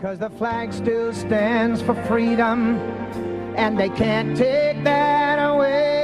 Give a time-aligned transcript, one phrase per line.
[0.00, 2.78] Cause the flag still stands for freedom,
[3.56, 5.95] and they can't take that away.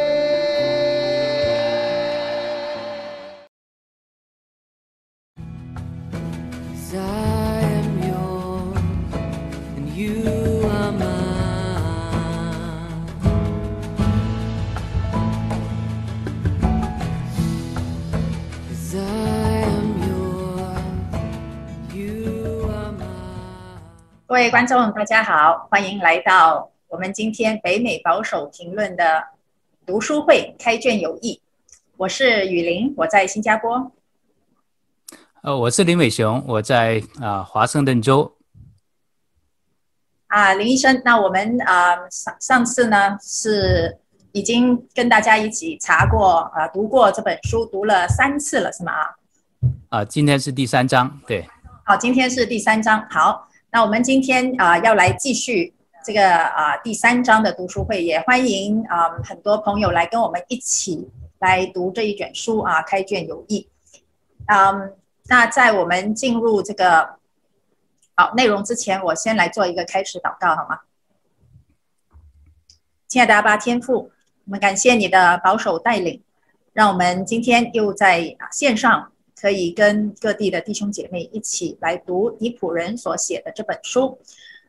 [24.42, 29.24] 位观众，大家好，欢迎来到我们今天北美保守评论的
[29.86, 31.40] 读书会，开卷有益。
[31.96, 33.92] 我是雨林，我在新加坡。
[35.42, 38.36] 呃，我是林伟雄，我在啊华盛顿州。
[40.26, 43.96] 啊，林医生，那我们啊上上次呢是
[44.32, 48.92] 已经跟大家一起查过啊读过这本书，读了三次了，是吗？
[49.90, 51.48] 啊，今天是第三章，对。
[51.84, 53.06] 好，今天是第三章。
[53.08, 55.72] 好，那我们今天啊要来继续
[56.04, 63.66] 这个啊第三章的读书会，也欢迎啊很多朋友来跟我们一起来读这一卷书啊，开卷有益。
[64.44, 64.92] 嗯，
[65.24, 67.16] 那在我们进入这个
[68.14, 70.80] 好内容之前，我先来做一个开始祷告，好吗？
[73.08, 74.10] 亲爱的阿爸天父，
[74.44, 76.22] 我们感谢你的保守带领，
[76.74, 79.11] 让我们今天又在线上
[79.42, 84.16] 可以跟各地的弟兄姐妹一起来读尼普人所写的这本书。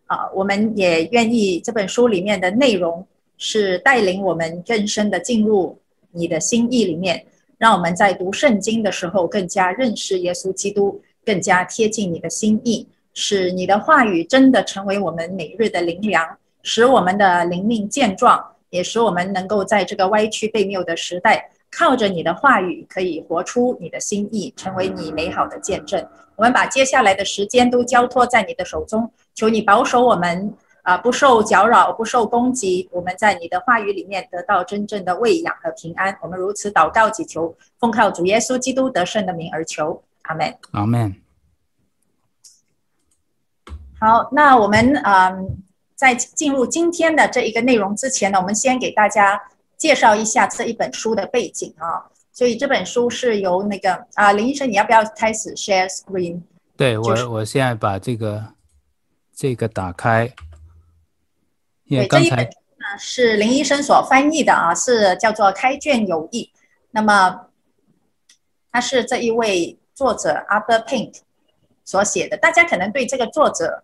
[0.08, 3.06] 啊，我们也愿意这本书里面的内容
[3.38, 5.80] 是带领我们更深的进入
[6.12, 7.24] 你的心意里面，
[7.60, 12.88] 让我们在读圣经的时候更加认识耶稣基督，更加贴近你的心意。
[13.14, 26.06] 使你的话语真的成为我们每日的灵粮，使我们的灵命健壮，也使我们能够在这个歪曲被谬的时代，靠着你的话语，可以活出你的心意，成为你美好的见证。
[26.36, 32.90] 我们把接下来的时间都交托在你的手中，求你保守我们啊，不受搅扰，不受攻击。
[32.92, 36.18] 我们在你的话语里面得到真正的喂养和平安。
[36.22, 40.56] 我们如此祷告祈求，奉靠主耶稣基督得胜的名而求，阿门。
[40.72, 41.16] 阿门。
[44.00, 45.58] 好，那我们嗯，
[45.96, 49.42] 在进入今天的这一个内容之前呢，我们先给大家
[49.84, 52.08] 介绍一下这一本书的背景啊。
[52.32, 56.42] 所以这本书是由那个啊，林医生，你要不要开始 share screen？
[56.78, 58.54] 对，就是、我，我现在把这个
[59.36, 60.34] 这个打开。
[61.84, 66.50] 因为对，刚才这一本呢是林医生所翻译的啊，是叫做《开卷有益》。
[66.92, 67.48] 那么，
[68.72, 71.16] 他是这一位作者 Arthur Pink
[71.84, 73.84] 所写的，大家可能对这个作者。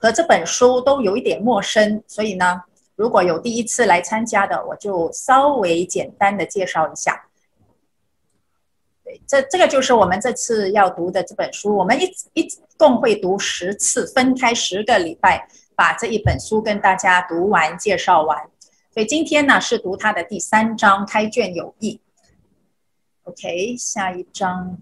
[0.00, 2.62] 和这本书都有一点陌生，所以呢，
[2.98, 7.28] 如果有第一次来参加的，我就稍微简单的介绍一下。
[9.04, 18.50] 对，这这个就是我们这次要读的这本书，我们一一共会读十次，分开十个礼拜，把这一本书跟大家读完、介绍完。
[18.92, 22.00] 所以今天呢是读它的第三章，开卷有益。
[23.22, 24.76] OK，下一章。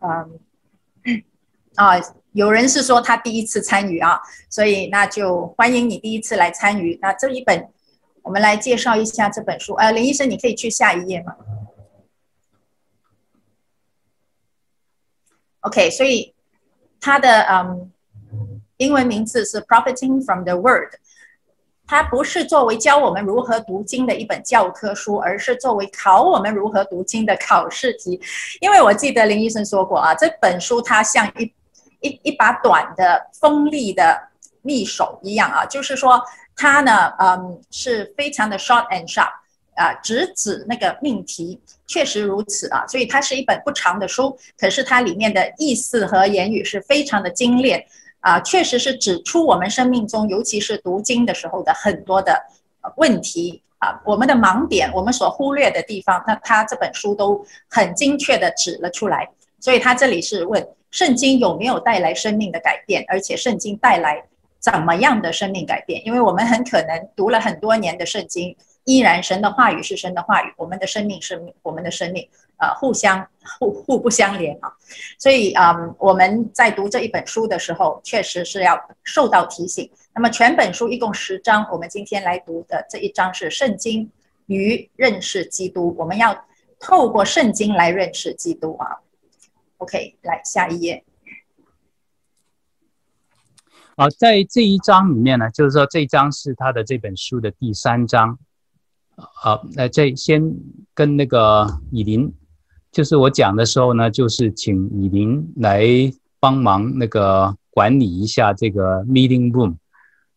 [0.00, 0.38] 嗯，
[1.76, 1.94] 啊。
[2.38, 4.16] 有人是说他第一次参与啊，
[4.48, 6.96] 所以那就欢迎你第一次来参与。
[7.02, 7.68] 那这一本，
[8.22, 9.74] 我们来介绍一下这本书。
[9.74, 11.34] 呃，林医生，你可以去下一页吗
[15.62, 16.32] ？OK，所以
[17.00, 17.90] 它的嗯
[18.76, 20.94] 英文名字是 Profiting from the Word，
[21.88, 28.20] 它不是作为教我们如何读经的一本教科书，而是作为考我们如何读经的考试题。
[28.60, 31.52] 因为我记得林医生说过啊，这本书它像一
[32.00, 34.16] 一一把短的锋利的
[34.64, 36.22] 匕首一样啊，就是说
[36.54, 39.30] 它呢，嗯，是非常的 short and sharp
[39.76, 42.86] 啊，直指那个命题，确实如此啊。
[42.86, 47.84] 所以它是一本不长的书，可是它里面的意思和言语是非常的精炼
[48.20, 52.40] 啊，确实是指出我们生命中，尤其是读经的时候的很多的
[52.96, 59.28] 问题啊，我们的盲点，我们所忽略的地方，那它这本书都很精确的指了出来。
[59.60, 60.68] 所以它这里是问。
[60.90, 63.04] 圣经有没有带来生命的改变？
[63.08, 64.22] 而且圣经带来
[64.58, 66.04] 怎么样的生命改变？
[66.06, 72.26] 因为我们很可能读了很多年的圣经，依然神的话语是神的话语，我们的生命是我们的生命，
[72.56, 73.24] 呃，互相
[73.58, 74.72] 互互不相连啊。
[75.18, 79.88] 所以，嗯，我们在读这一本书的时候，确实是要受到提醒。
[80.14, 84.10] 那么，全本书一共十章，我们今天来读的这一章是圣经
[84.46, 85.94] 与认识基督。
[85.98, 86.36] 我们要
[86.80, 88.96] 透过圣经来认识基督啊。
[89.78, 91.04] OK，来下一页。
[93.96, 98.38] 好，在这一章里面呢，就是说这一章是他的这本书的第三章。
[99.16, 100.54] 好，那这先
[100.94, 102.32] 跟那个以琳，
[102.92, 105.84] 就是我讲的时候呢，就是请以琳来
[106.38, 109.76] 帮忙那个管理一下这个 meeting room。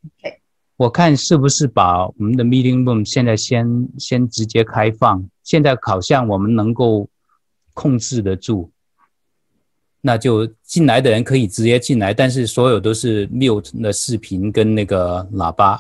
[0.04, 0.38] Okay.
[0.78, 5.30] 我看是不是把我们的 meeting room 现在先先直接开放？
[5.44, 7.08] 现在好像我们能够
[7.76, 8.71] 控制得住，
[10.02, 15.80] 那就进来的人可以直接进来，但是所有都是 mute 的视频跟那个喇叭。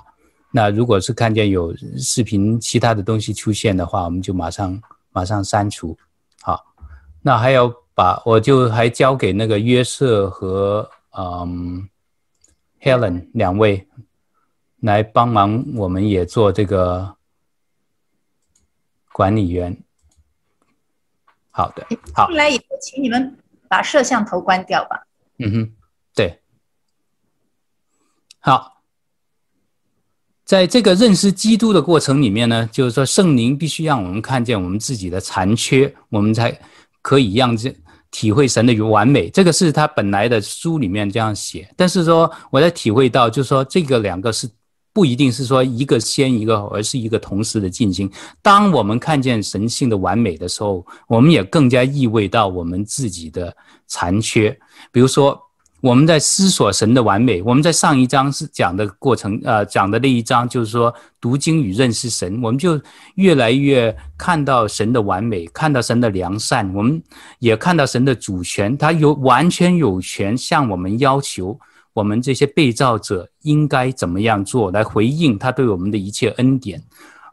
[0.51, 4.81] 那如果是看见有视频其他的东西出现的话，我们就马上
[5.11, 5.97] 马上删除。
[6.41, 6.63] 好，
[7.21, 11.89] 那还要把我就还交给那个约瑟和嗯
[12.81, 13.87] Helen 两位。
[14.81, 17.15] 来帮忙，我们也做这个
[19.13, 19.77] 管理员。
[21.51, 21.85] 好的，
[22.15, 22.25] 好。
[22.25, 23.37] 进来以后，请你们
[23.71, 25.07] 把摄像头关掉吧。
[25.39, 25.71] 嗯哼，
[26.13, 26.41] 对。
[28.39, 28.83] 好，
[30.43, 36.59] 在这个认识基督的过程里面呢，就是说圣灵必须让我们看见我们自己的残缺，我们才
[37.01, 37.73] 可以让这
[38.11, 39.29] 体会神的完美。
[39.29, 44.49] 这个是他本来的书里面这样写，但是说我在体会到，就是说这个两个是。
[44.93, 48.11] 不一定是说一个先一个，而是一个同时的进行。
[48.41, 53.55] 当我们看见神性的完美的时候，我们也更加意味到我们自己的
[53.87, 54.57] 残缺。
[54.91, 55.39] 比如说，
[55.79, 57.41] 我们在思索神的完美。
[57.41, 62.79] 我们在上一章是讲的过程，呃，讲的那一章就是说读经与认识神，我们就
[63.15, 67.01] 越来越看到神的完美，看到神的良善，我们
[67.39, 71.59] 也看到神的主权，他有完全有权向我们要求。
[71.93, 76.81] 我们这些被造者应该怎么样做来回应他对我们的一切恩典？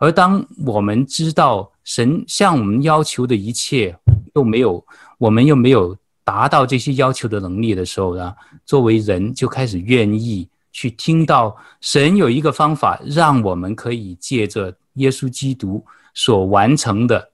[0.01, 3.97] 而当我们知道神向我们要求的一切
[4.35, 4.85] 又没有，
[5.19, 8.35] 我们又没有达到这些要求的能力的时候呢，
[8.65, 15.85] 作为人就开始愿意去听到神有一个方法，让我们可以借着耶稣基督
[16.15, 17.31] 所完成的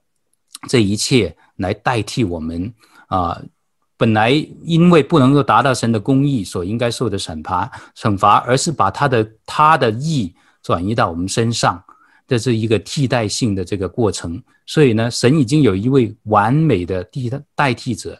[0.67, 2.73] 这一切来代替我们
[3.07, 3.41] 啊。
[3.97, 4.31] 本来
[4.63, 11.81] 因为不能够达到神的公义所应该受的审罚惩罚，而是把他的他的义转移到我们身上，
[12.27, 14.41] 这是一个替代性的这个过程。
[14.65, 18.19] 所以呢，神已经有一位完美的替代替者，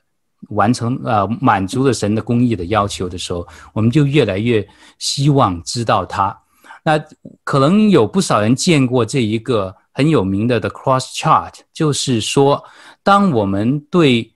[0.49, 4.65] 完成呃满足了神的公义的要求的时候，我们就越来越
[4.99, 6.37] 希望知道他。
[6.83, 7.03] 那
[7.43, 12.63] 可能有不少人见过这一个很有名的的 Cross Chart，就是说，
[13.01, 14.31] 当我们对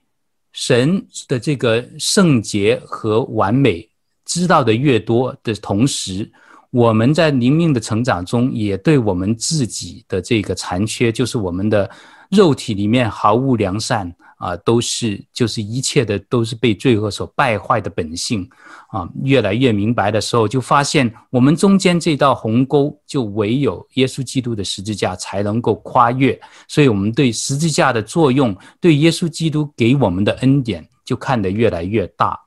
[0.60, 3.88] 神的这个圣洁和完美
[4.26, 6.30] 知道的越多的同时，
[6.70, 11.90] 我们在灵命的成长中，也对我们自己的这个残缺，就是我们的
[12.30, 14.14] 肉体里面毫无良善。
[14.40, 18.48] 啊，都是就是一切的都是被罪恶所败坏的本性
[18.88, 26.40] 啊，越来越明白的时候，就发现我们中间这道鸿沟，就唯有耶稣基督的十字架才能够跨越。
[26.66, 32.40] 所以，我们对十字架的作用，对耶稣基督给我们的恩典，就看得越来越大。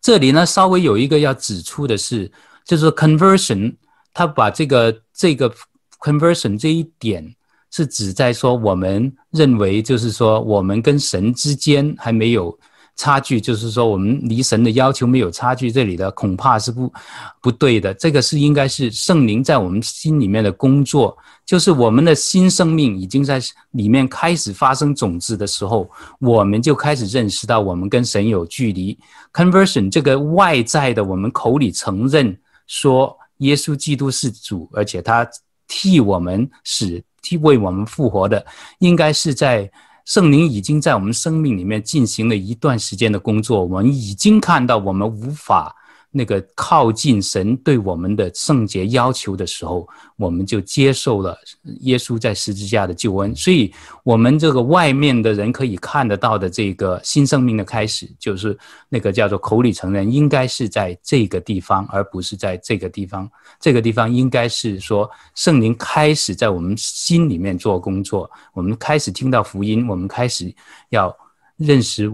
[0.00, 2.28] 这里呢，稍微有一个要指出的是，
[2.64, 3.76] 就是 conversion，
[4.12, 5.54] 他把这个这个
[6.00, 7.36] conversion 这一点。
[7.70, 12.58] 是指在说，我们认为就是说，我们跟神之间还没有
[12.96, 15.70] 差距，就是说，我们离神的要求没有差距。
[15.70, 16.92] 这里的恐怕是不
[17.40, 17.94] 不对的。
[17.94, 23.40] 这个是应该是圣灵在我们心里面的工作，就是我们的新生命已经在
[23.70, 25.88] 里面开始发生种子的时候，
[26.18, 28.98] 我们就开始认识到我们跟神有距离。
[29.32, 32.36] Conversion 这个外在的，我们口里承认
[32.66, 35.26] 说耶稣基督是主，而且他
[35.68, 37.02] 替我们使。
[37.22, 38.44] 替为我们复活的，
[38.78, 39.70] 应该是在
[40.04, 43.64] 圣灵已经在我们生命里面进行了一段时间的工作。
[43.64, 45.76] 我们已经看到我们无法。
[46.12, 51.38] 那个靠近神对我们的圣洁要求的时候，我们就接受了
[51.82, 53.34] 耶稣在十字架的救恩。
[53.36, 63.30] 所以，我们这个外面的人可以看得到的这个新生命的开始，就是那个叫做口里承认，应该是在这个地方，而不是在这个地方。
[63.60, 70.52] 这个地方应该是说，圣灵开始在我们心里面做工作，我们开始听到福音，我们开始
[70.88, 71.16] 要
[71.56, 72.10] 认识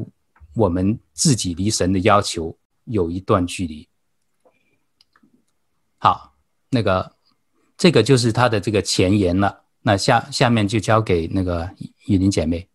[0.54, 2.54] 我们自己离神的要求。
[2.86, 3.88] 有一段距离。
[5.98, 6.34] 好，
[6.70, 7.16] 那个，
[7.76, 9.64] 这个就是他的这个前言了。
[9.82, 11.70] 那下下面就交给那个
[12.06, 12.68] 雨林姐妹。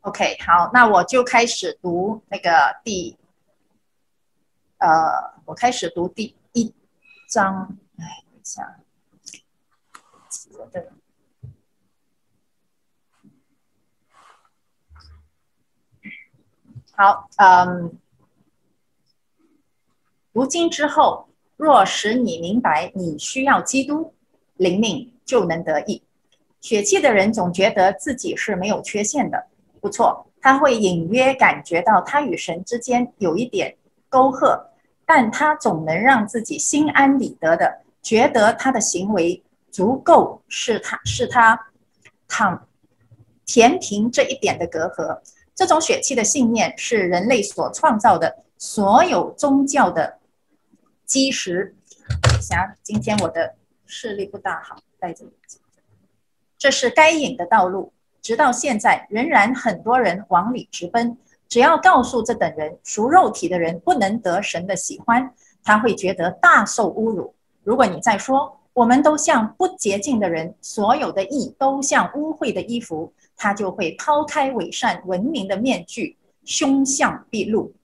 [0.00, 2.50] OK，好，那我就开始读那个
[2.82, 3.16] 第，
[4.78, 4.88] 呃，
[5.44, 6.74] 我开始读第一
[7.28, 7.76] 章。
[7.98, 8.80] 哎，等一下，
[10.72, 10.88] 对。
[16.92, 17.98] 好，嗯。
[20.32, 24.14] 读经之后，若使你明白你需要基督，
[24.56, 26.02] 灵命就能得益。
[26.60, 29.46] 血气的人总觉得自己是没有缺陷的，
[29.80, 33.76] 不错，他会隐约感觉到他与神之间有一点
[34.08, 34.70] 沟壑，
[35.04, 41.58] 但他总能让自己心安理得的觉得他的行为足够是他是他
[42.28, 42.68] 躺
[43.46, 45.18] 填平这一点的隔阂。
[45.54, 50.19] 这种血气的信念是人类所创造的所有宗教的
[51.10, 51.74] 基石。
[52.40, 55.60] 想今天我的视力不大好，戴着眼镜。
[56.56, 61.18] 这是该隐的道路，直到现在仍然很多人往里直奔。
[61.48, 67.34] 只要告诉这等人，属肉体的人不能得神的喜欢，他会觉得大受侮辱。
[67.64, 77.74] 如果你再说，我们都像不洁净的人，所有的义都像污秽的衣服，他就会抛开伪善文明的面具，凶相毕露。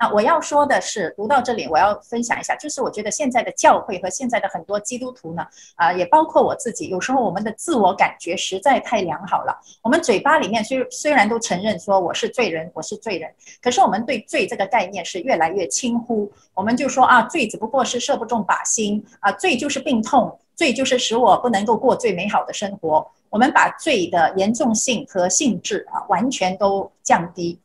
[0.00, 9.60] 啊，我要说的是，读到这里，我要分享一下，就是我觉得现在的教会和现在的很多基督徒呢，啊，也包括我自己，有时候我们的自我感觉实在太良好了。
[9.82, 13.30] 我们嘴巴里面虽虽然都承认说我是罪人，我是罪人，
[13.60, 16.32] 可是我们对罪这个概念是越来越轻忽。
[16.54, 23.06] 我们就说啊，罪只不过是射不中靶心啊，罪就是病痛，罪就是使我不能够过最美好的生活。
[23.28, 27.60] 我们把罪的严重性和性质啊，完全都降低。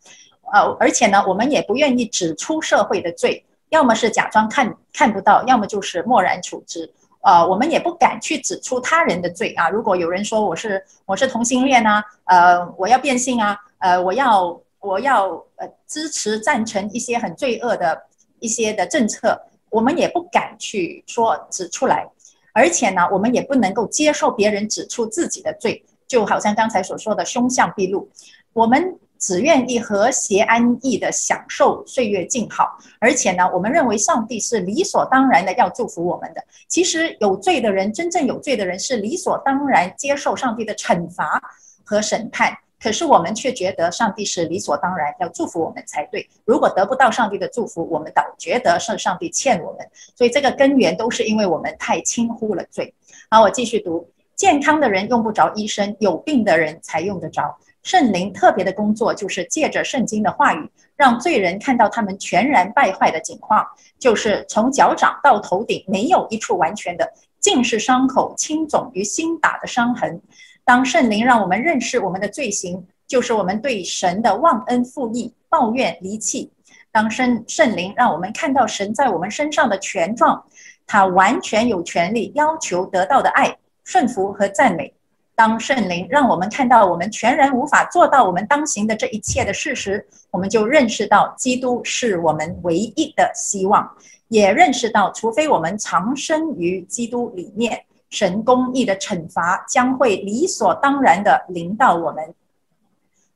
[0.54, 6.92] 呃，而且呢，我们也不愿意指出社会的罪，要么是假装看看不到，要么就是漠然处之。
[7.22, 9.68] 呃，我们也不敢去指出他人的罪啊。
[9.70, 18.00] 如果有人说我是我是同性恋啊，呃，我要变性啊，呃，我要我要呃支持赞成一些很罪恶的
[18.40, 22.08] 一些的政策，我们也不敢去说指出来。
[22.54, 28.08] 而且呢，我们也不能够接受别人指出自己的罪，就好像刚才所说的凶相毕露，
[28.54, 28.96] 我们。
[29.20, 36.44] 只愿意和谐安逸地享受岁月静好，而且呢，我们认为上帝是理所当然的要祝福我们的。
[36.68, 41.42] 其实有罪的人，真正有罪的人是理所当然接受上帝的惩罚
[41.84, 46.28] 和审判，可是我们却觉得上帝是理所当然要祝福我们才对。
[46.46, 49.88] 如果得不到上帝的祝福，我们倒觉得是上帝欠我们。
[50.16, 52.94] 所以这个根源都是因为我们太轻忽了罪。
[53.30, 57.58] 好，我继续读：健康的人用不着医生，有病的人才用得着。
[57.84, 63.64] 圣灵特别的工作，就是借着圣经的话语，让罪人看到他们全然败坏的景况，
[64.00, 70.20] 就是从脚掌到头顶没有一处完全的，尽是伤口、青肿与新打的伤痕。
[70.64, 76.52] 当圣灵让我们认识我们的罪行，就是我们对神的忘恩负义、抱怨离弃。
[76.92, 80.44] 当圣圣灵让我们看到神在我们身上的权状，
[80.88, 84.94] 他完全有权利要求得到的爱、顺服和赞美。
[85.38, 93.98] 当圣灵让我们看到我们全然无法做到我们当行的这一切的事实，我们就认识到基督是我们唯一的希望，
[94.30, 102.34] 也认识到除非我们藏身于基督里面，神公义的惩罚将会理所当然的临到我们。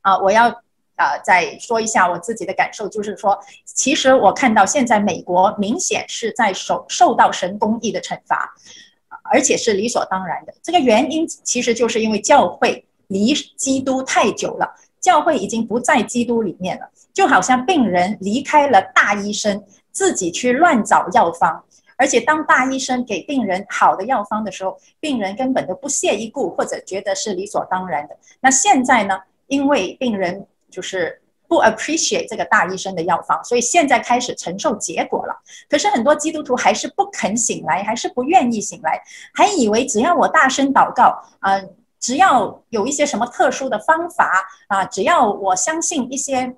[0.00, 0.48] 啊，我要
[0.96, 8.54] 啊再说一下我自己的感受，就是说，其实我看到现在美国明显是在受受到神公义的惩罚。
[9.22, 10.54] 而且是理所当然的。
[10.62, 19.62] 这个原因其实就是因为教会离基督太久了，教会已经不在基督里面了，就好像病人离开了大医生，
[19.92, 21.64] 自己去乱找药方。
[21.96, 28.16] 而且当大医生给病人好的药方的时候，病人根本都不屑一顾，或者觉得是理所当然的。
[28.40, 29.20] 那现在呢？
[29.48, 31.19] 因为病人就是。
[31.50, 35.34] 不 appreciate 这个大医生的药方，所以现在开始承受结果了。
[35.68, 39.02] 可是很多基督徒还是不肯醒来，还是不愿意醒来，
[39.34, 41.60] 还以为只要我大声祷告，啊、
[41.98, 46.54] 只要有一些什么特殊的方法啊、只要我相信一些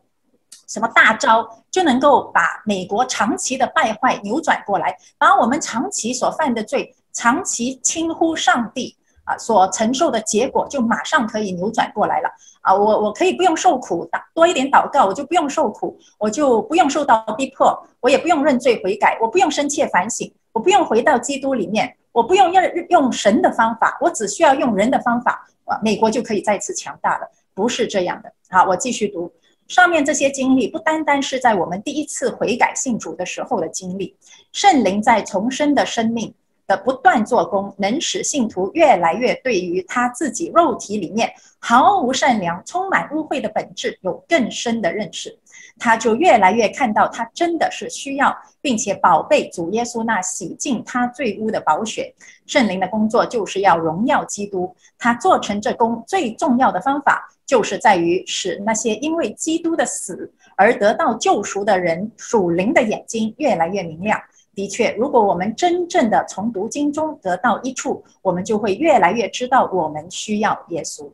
[0.69, 8.95] 什么大招，就能够把美国长期的败坏扭转过来，把我们长期所犯的罪、长期轻忽上帝
[9.39, 12.29] 所承受的结果，就马上可以扭转过来了。
[12.61, 28.33] 啊，我我可以不用受苦，多一点祷告，我就不用受苦，我就不用受到逼迫，我也不用认罪悔改，我不用深切反省，我不用回到基督里面，我不用要用神的方法，我只需要用人的方法，啊，美国就可以再次强大了，不是这样的。
[28.49, 29.33] 好，我继续读
[29.67, 34.17] 上面这些经历，不单单是在我们第一次悔改信主的时候的经历，
[34.53, 36.33] 圣灵在重生的生命。
[36.67, 45.39] 的不断做工，能使信徒越来越对于他自己肉体里面毫无善良、充满污秽的本质有更深的认识，
[45.79, 52.15] 他就越来越看到他真的是需要，并且宝贝主耶稣那洗净他罪污的宝血。
[52.47, 64.21] 圣灵的工作就是要荣耀基督，他做成这工最重要的方法，就是在于使那些因为基督的死而得到救赎的人属灵的眼睛越来越明亮。
[64.55, 71.11] 的确，如果我们真正的从读经中得到益处，我们就会越来越知道我们需要耶稣。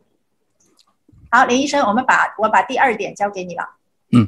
[1.31, 3.63] 好，林医生，我们把我把第二点交给你了。
[4.11, 4.27] 嗯，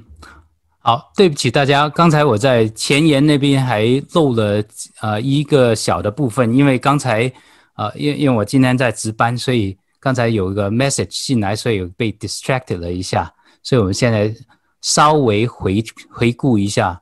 [0.80, 4.64] 好，对不起大家，刚才我在前言那边还漏了
[5.02, 7.32] 呃一个小的部分，因为刚才
[7.76, 14.34] 呃，因因为我今天在值班，所以刚才有一个 message 进来，所以被 distracted 了一下，所以我们现在
[14.82, 17.02] 稍微回回顾一下，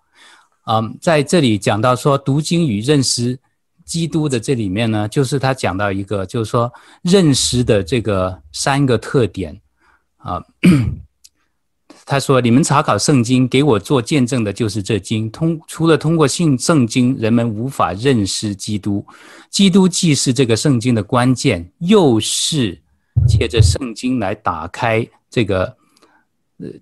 [0.72, 3.40] 嗯，在这里讲到说读经与认识
[3.86, 6.72] 基督的这里面呢，就是他讲到一个，就是说
[7.02, 9.60] 认识的这个三个特点。
[10.18, 10.40] 啊，
[12.06, 15.32] 他说：“你们查考圣经，给我做见证的，就是这经。
[15.32, 19.04] 通除了通过信圣经，人们无法认识基督。
[19.50, 22.80] 基督既是这个圣经的关键，又是
[23.28, 25.79] 借着圣经来打开这个。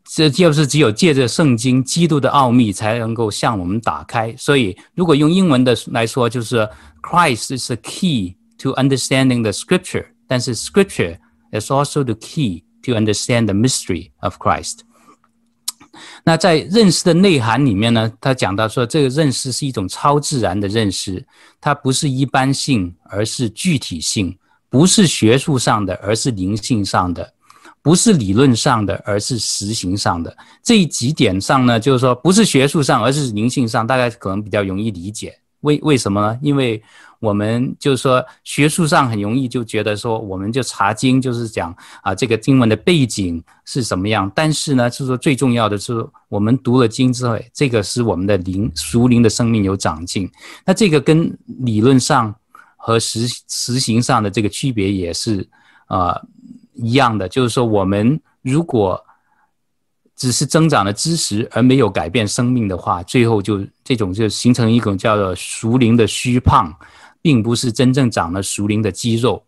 [0.03, 4.35] 这就是只有借着圣经，基督的奥秘才能够向我们打开。
[4.37, 6.67] 所以，如果用英文的来说，就是
[7.01, 10.07] Christ is the key to understanding the Scripture。
[10.27, 11.17] 但是，Scripture
[11.51, 14.77] is also the key。” To understand the mystery of Christ。
[16.23, 21.27] 那在认识的内涵里面呢，他讲到说，这个认识是一种超自然的认识，
[21.59, 24.37] 它不是一般性，而是具体性；
[24.69, 27.25] 不是学术上的，而是灵性上的；
[27.81, 30.35] 不是理论上的，而是实行上的。
[30.61, 35.37] 这几点上呢，就是说，不是学术上，而是灵性上，大概可能比较容易理解。
[35.61, 36.37] 为为什么呢？
[36.41, 36.81] 因为
[37.19, 44.31] 我们就是说，学术上很容易就觉得说，我们就查经就是讲啊，这个经文的背景是什么样。
[44.35, 45.93] 但是呢，就是说最重要的是，
[46.29, 50.29] 我们读了经之后，这个使我们的灵熟灵的生命有长进。
[50.63, 52.33] 那这个跟理论上
[52.75, 55.47] 和实实行上的这个区别也是
[55.87, 56.21] 啊
[56.77, 59.03] 一样的，就是说，我们如果
[60.15, 66.73] 只是增长了知识而没有改变生命的话，最后就这种就形成一种叫做熟龄的虚胖，
[67.21, 69.45] 并不是真正长了熟龄的肌肉。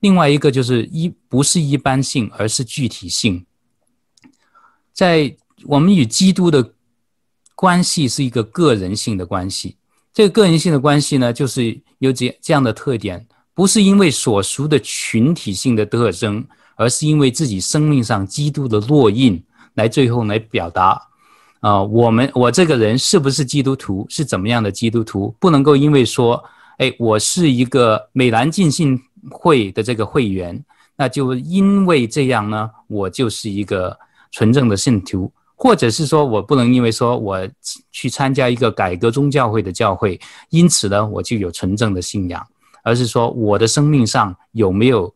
[0.00, 3.44] 另外一个就是一不是一般性，而是具体性。
[4.92, 6.72] 在我们与基督的
[7.54, 9.76] 关系是一个个人性的关系，
[10.12, 16.44] 这个个人性的关系呢，就是有这这样的特点，不是因为所熟的群体性的特征，
[16.78, 19.44] 而是因为自己生命上基督的烙印。
[19.74, 21.00] 来最后来表达，
[21.60, 25.32] 啊、呃，我们我这个人是不是基督徒，是怎么样的基督徒？
[25.38, 26.42] 不能够因为说，
[26.78, 30.60] 哎，我是一个美兰浸信会的这个会员，
[30.96, 33.96] 那就因为这样呢，我就是一个
[34.32, 37.48] 纯正的信徒，或者是说我不能因为说我
[37.92, 40.18] 去参加一个改革宗教会的教会，
[40.50, 42.44] 因此呢，我就有纯正的信仰，
[42.82, 45.14] 而是说我的生命上有没有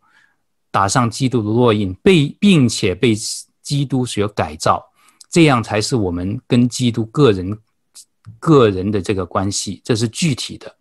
[0.73, 3.15] 打上基督的烙印，被并且被。
[3.63, 4.85] 基督所改造，
[5.31, 7.57] 这样才是我们跟基督个人
[8.41, 10.77] 个人的这个关系，这是具体的。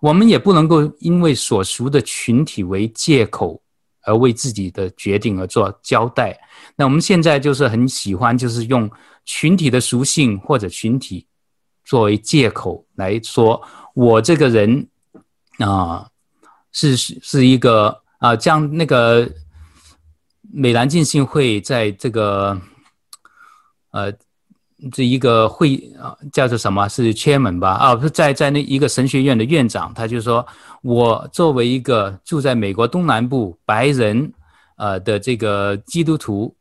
[0.00, 3.60] 我们也不能够因为所属的群体为借口
[4.04, 6.38] 而为自己的决定而做交代。
[6.76, 8.88] 那我们现在就是很喜欢，就是用
[9.24, 11.26] 群体的属性或者群体
[11.84, 13.60] 作为借口来说，
[13.94, 14.88] 我这个人
[15.58, 16.10] 啊、呃，
[16.70, 19.28] 是是一个啊，将、那个。
[20.54, 22.60] 美兰浸信会在这个，
[23.92, 24.12] 呃，
[24.92, 26.86] 这一个会啊，叫做什么？
[26.88, 27.70] 是 chairman 吧？
[27.70, 30.46] 啊，不是在在那一个神学院的院长，他就说，
[30.82, 34.30] 我作为一个住在美国东南部白人，
[34.76, 36.54] 呃的这个基督徒，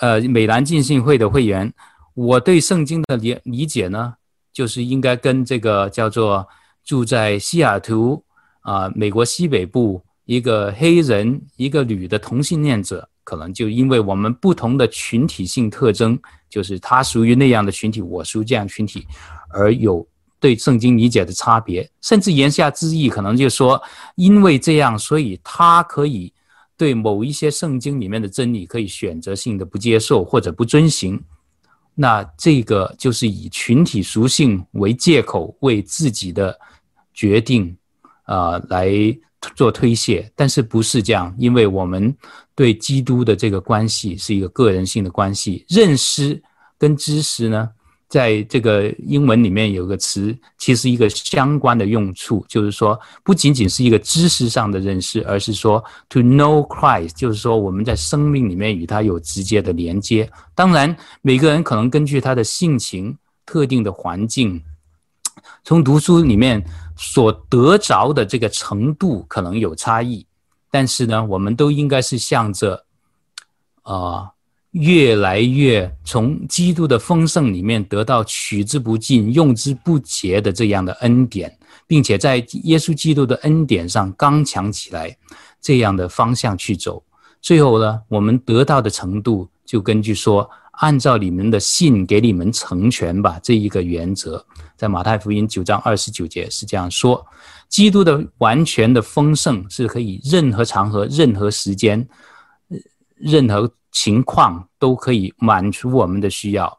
[0.00, 1.72] 呃，美兰浸信会的会员，
[2.14, 4.14] 我对圣经的理理解呢，
[4.52, 6.46] 就是应该跟这个叫做
[6.84, 8.22] 住在西雅图
[8.70, 10.00] 啊，美国西北部。
[10.26, 16.16] 一个黑人，一个女的同性恋者，可能就因为我们不同的群体性特征，
[16.48, 19.04] 就是他属于那样的群体，我属于这样群体，
[19.48, 20.06] 而有
[20.38, 21.90] 对圣经理解的差别。
[22.00, 23.82] 甚至言下之意，可能就说，
[24.14, 26.32] 因为这样，所以他可以
[26.76, 31.20] 对某一些圣经里面的真理可以选择性的不接受或者不遵行。
[31.92, 36.56] 那这个就是以群体属性为借口，为自己的
[37.12, 37.76] 决定、
[38.26, 38.90] 呃、来。
[39.56, 41.34] 做推卸，但是不是这样？
[41.38, 42.14] 因为我们
[42.54, 45.64] 对基督的这个关系是一个个人性的关系。
[45.66, 46.38] 认识
[46.76, 47.70] 跟知识呢，
[48.06, 60.30] 在这个英文里面有个词，其实一个相关的用处，就是说不仅仅是一个知识上的认识，而是说 to know Christ，就是说我们在生命里面与他有直接的连接。
[60.54, 64.62] 当然，每个人可能根据他的性情、特定的环境，
[65.64, 66.62] 从读书里面。
[67.02, 70.26] 所得着的这个程度可能有差异，
[70.70, 72.84] 但是呢，我们都应该是向着，
[73.84, 74.30] 啊、
[74.72, 85.16] 越来越从基督的丰盛里面得到取之不尽、用之不竭的这样的恩典，并且在耶稣基督的恩典上刚强起来，
[85.58, 87.02] 这样的方向去走。
[87.40, 94.44] 最后呢，我们得到的程度就根据说，按照你们的信给你们成全吧这一个原则，
[94.80, 97.26] 在马太福音九章二十九节是这样说：
[97.68, 102.08] 基督的完全的丰盛是可以任何场合、任何时间、
[103.14, 106.74] 任何情况都可以满足我们的需要，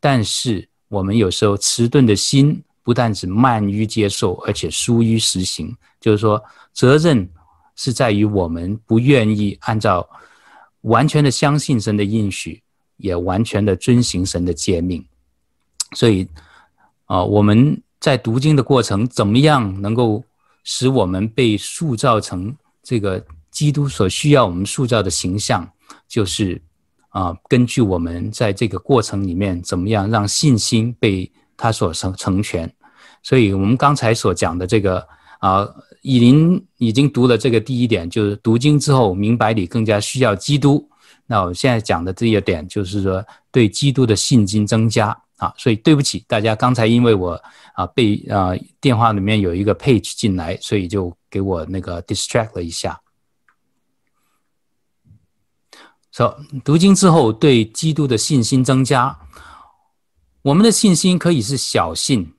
[0.00, 2.64] 但是我们有时候迟钝的心。
[2.84, 5.72] 不但只慢于接受，而且疏于实行。
[6.00, 7.30] 就是说，责任
[7.76, 10.08] 是在于我们不愿意按照
[10.80, 12.60] 完全的相信神的应许，
[12.96, 15.06] 也完全的遵行神的诫命。
[15.94, 16.26] 所以，
[17.12, 17.56] 啊，我们
[18.00, 20.24] 在读经的过程，怎么样能够
[20.64, 25.68] 使我们被塑造成这个基督所需要我们塑造的形象？
[26.08, 26.60] 就是
[27.10, 31.30] 啊，根据我们在这个过程里面，怎么样让信心被。
[31.54, 32.68] 他所成成全，
[33.22, 35.06] 所以我们刚才所讲的这个
[35.38, 35.68] 啊，
[36.00, 40.88] 以琳已经读了这个第一点，就是读经之后明白你更加需要基督。
[41.32, 45.50] 那我现在讲的这一点，就是说对基督的信心增加啊。
[45.56, 47.42] 所以对不起大家，刚才因为我
[47.72, 48.50] 啊被啊
[48.82, 53.00] 电话里面有一个 page 进来，所以就给我那个 distract 了一下。
[56.10, 59.18] 说读经之后对基督的信心增加。
[60.42, 62.30] 我们的信心可以是小信，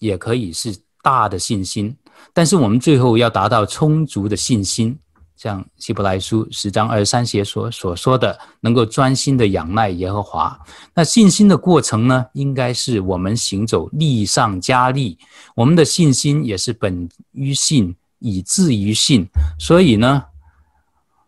[0.00, 1.96] 也可以是大的信心，
[2.34, 4.98] 但是我们最后要达到充足的信心，
[5.42, 10.56] 像希伯来书十章二十三节所所说的，能够专心的仰赖耶和华。
[10.94, 15.18] 那信心的过程呢，应该是我们行走力上加力，
[15.56, 19.26] 我们的信心也是本于信，以至于信，
[19.58, 20.22] 所以呢。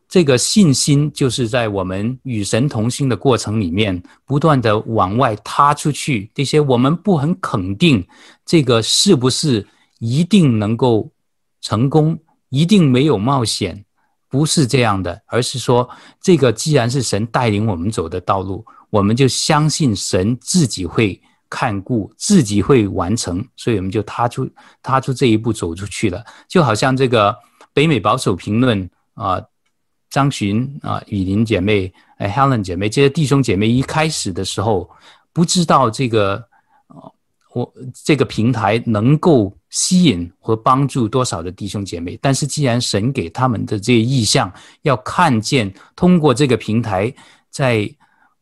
[0.07, 6.31] 这个信心就是在我们与神同行的过程里面，不断的往外踏出去。
[6.33, 8.07] 这些我们不很肯定，
[8.47, 9.67] 这个是不是
[9.99, 11.11] 一定能够
[11.61, 12.17] 成功，
[12.51, 13.85] 一定没有冒险，
[14.35, 15.89] 不是这样的，而是说，
[16.21, 24.51] 这个既然是神带领我们走的道路，我们就相信神自己会看顾，自己会完成，所以我们就踏出
[24.83, 26.25] 踏出这一步走出去了。
[26.49, 27.33] 就好像这个
[27.73, 29.41] 北美保守评论啊。
[30.11, 34.91] 张巡啊，雨林姐妹，哎，Helen 姐妹，这些弟兄姐妹一开始的时候
[35.33, 36.45] 不知道这个，
[37.53, 37.73] 我
[38.05, 42.17] 这个平台能够吸引和帮助多少的弟兄姐妹。
[42.23, 44.49] 但是既然神给他们的这个意向，
[44.83, 47.13] 要看见通过这个平台，
[47.51, 47.93] 在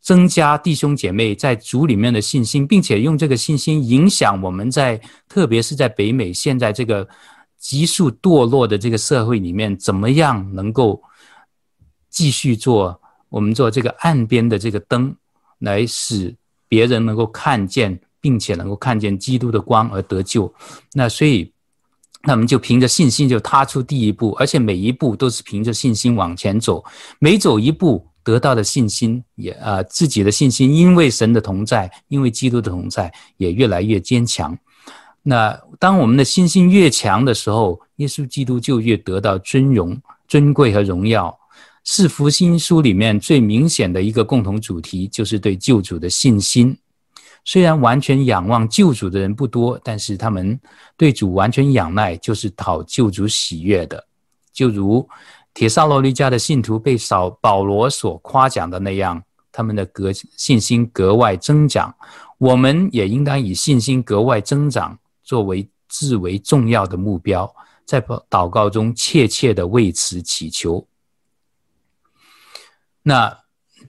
[0.02, 7.08] 增加弟兄姐妹在主里面的信心，并且用这个信心影响我们在，特别是在北美现在这个
[7.58, 11.02] 急速堕落的这个社会里面，怎么样能够。
[12.14, 15.16] 继续做，我们做这个岸边的这个灯，
[15.60, 16.36] 来使
[16.68, 20.50] 别人能够看见，并且能够看见基督的光而得救。
[20.94, 21.52] 那所以，
[22.22, 26.82] 那我们就凭着信心就踏出第一步，而且每一步都是凭着信心往前走。
[27.18, 34.56] 每走一步得到的信心也啊、呃，自己的信心因为神的同在，因为基督的同在，也越来越坚强。
[35.24, 41.36] 那当我们的信心越强的时候，耶稣基督就越得到尊荣、尊贵和荣耀。
[41.84, 46.78] 四福音书里面最明显的一个共同主题，就是对救主的信心。
[47.44, 50.58] 虽然完全仰望救主的人不多，但是他们
[50.96, 54.06] 对主完全仰赖，就是讨救主喜悦的。
[54.52, 55.08] 就如
[55.52, 61.94] 帖撒罗尼家的信徒被扫保罗所夸奖的那样，他们的格信心格外增长。
[62.38, 67.52] 我们也应当以信心格外增长作为至为重要的目标，
[67.84, 70.86] 在祷告中切切的为此祈求。
[73.02, 73.36] 那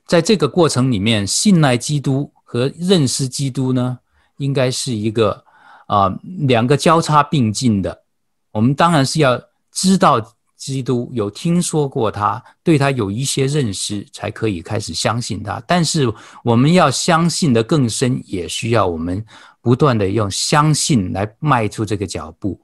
[0.07, 3.97] 在这个过程里面，信赖基督和认识基督呢，
[4.37, 5.43] 应该是一个
[5.87, 6.07] 啊、
[6.47, 8.03] 两个交叉并进的。
[8.51, 10.21] 我们当然是要知道
[10.55, 15.59] 基督，有听说过他，对他有一些认识，才可以开始相信他。
[15.65, 16.07] 但是
[16.43, 19.25] 我们要相信的更深，也需要我们
[19.59, 22.61] 不断的用相信来迈出这个脚步。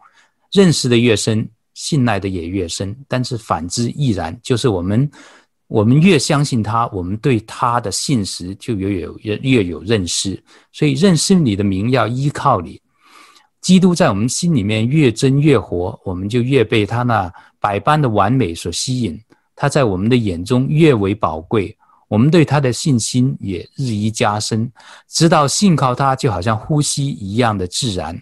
[0.51, 2.95] 认识的越深，信赖的也越深。
[3.07, 5.09] 但是反之亦然，就是我们。
[5.69, 10.43] 我们越相信他，我们对他的信实就越有越越有认识。
[10.71, 12.81] 所以认识你的名要依靠你，
[13.61, 19.21] 基督在我们心里面越真越活，我们就越被他那百般的完美所吸引。
[19.55, 21.77] 他在我们的眼中越为宝贵，
[22.07, 24.71] 我们对他的信心也日益加深，
[25.07, 28.19] 直到信靠他就好像呼吸一样的自然。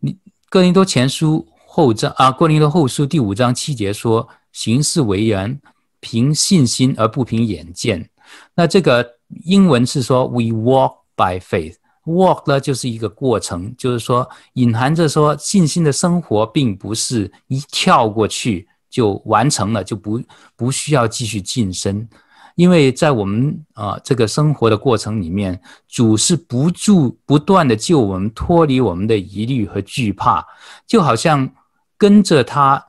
[0.00, 0.16] 你
[0.48, 4.26] 哥林多前书后章啊，哥林多后书第五章七节说。
[4.52, 5.60] 行事为人，
[6.00, 8.08] 凭信心而不凭眼见。
[8.54, 9.06] 那这个
[9.44, 11.76] 英文是说 “We walk by faith”。
[12.04, 20.20] walk 呢就是一个过程，就是说隐含着说信心的生活并不是一跳过去就完成了，就不
[20.56, 22.08] 不需要继续晋升。
[22.56, 30.44] 因为在我们啊、这个生活的过程里面，主是不住不断的救我们脱离我们的疑虑和惧怕，
[30.86, 31.48] 就好像
[31.96, 32.84] 跟着他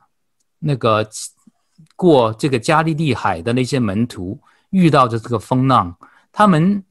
[0.58, 1.08] 那个
[2.04, 4.38] 过这个加利利海的那些门徒
[4.70, 5.96] 遇到的这个风浪，
[6.32, 6.84] 他们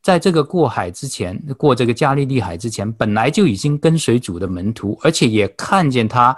[0.00, 6.36] 在这个过海之前，过这个加利利海之前，本来就已经跟随主的门徒，而且也看见他、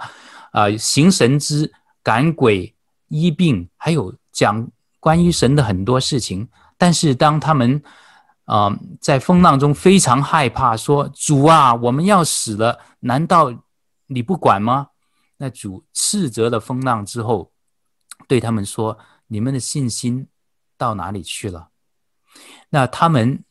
[0.51, 2.73] 呃、行神之、赶鬼、
[3.09, 4.67] 医病，还有讲。
[4.99, 6.45] 关于神的很多事情，
[6.77, 7.81] 但是当他们
[8.45, 13.53] 啊、在风浪中非常害怕，说：“主啊，我们要死了，难道
[14.07, 14.87] 你不管吗？”
[15.37, 17.51] 那主斥责了风浪之后，
[18.27, 20.27] 对他们说：“你们的信心
[20.77, 21.69] 到哪里去了？”
[22.69, 23.43] 那他们。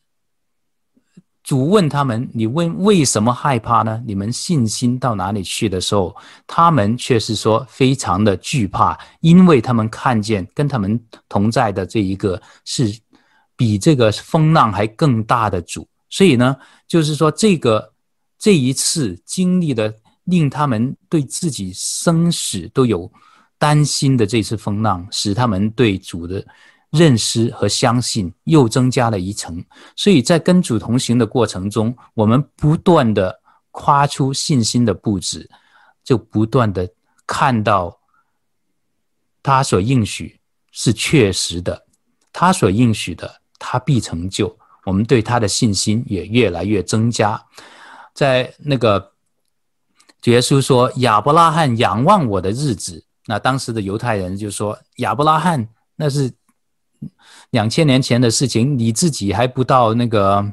[1.43, 4.03] 主问他们：“你问为什么害怕呢？
[4.05, 6.13] 你们信心到哪里去的时候，
[6.45, 12.93] 他们却是说非常的惧怕，因为他们看见跟他们同在的这一个是
[13.55, 15.87] 比这个风浪还更大的主。
[16.09, 16.53] 所以呢，
[16.85, 17.93] 就是说这个
[18.37, 23.09] 这一次经历的令他们对自己生死都有
[23.57, 26.45] 担心的这次风浪，使他们对主的。”
[26.89, 29.61] 认识和相信又增加了一层，
[29.93, 33.41] 所以在跟主同行的过程中，我们不断的
[33.71, 35.49] 跨出信心的步子，
[36.01, 36.89] 就不断的
[37.27, 37.99] 看到
[39.43, 40.39] 他所应许
[40.71, 41.85] 是确实的，
[42.31, 47.45] 他所应许的他必成就，我们对他的信心也越来越增加。
[48.13, 49.11] 在那个
[50.21, 56.33] 主耶稣说亚伯拉罕仰望我的日子，那当时的犹太人就说亚伯拉罕那是。
[57.51, 60.43] 两千年前的事情，你自己还不到那个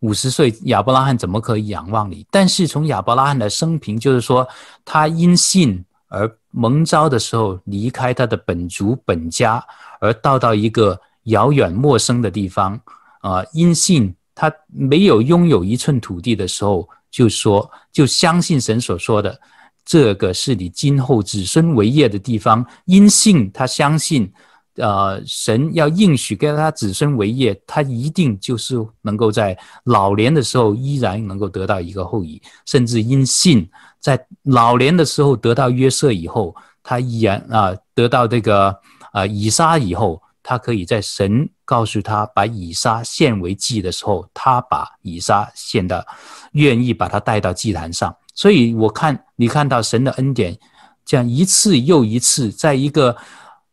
[0.00, 2.26] 五十岁，亚伯拉罕怎么可以仰望你？
[2.30, 4.48] 但是从亚伯拉罕的生平，就是说
[4.86, 9.62] 他因信而蒙召的时候，离开他的本族本家，
[10.00, 12.80] 而到到一个遥远陌生的地方。
[13.20, 19.38] 啊，因信他没有拥有一寸土地的时候，就说就相信神所说的，
[19.86, 22.66] 这个是你今后子孙为业的地方。
[22.84, 24.30] 因信他相信。
[24.78, 33.66] 呃，神要应许给他子孙为业，他一定就是能够在老年的时候依然能够得到一个后裔，甚至因信
[34.00, 38.78] 在老年的时候得到约瑟以后，他依然啊、得到这个
[39.12, 46.06] 啊、以撒以后，他可以在神告诉他把以撒献为祭的时候，他把以撒献的
[46.52, 48.14] 愿意把他带到祭坛上。
[48.36, 50.56] 所以我看你看到神的恩典，
[51.04, 53.16] 这样一次又一次，在一个。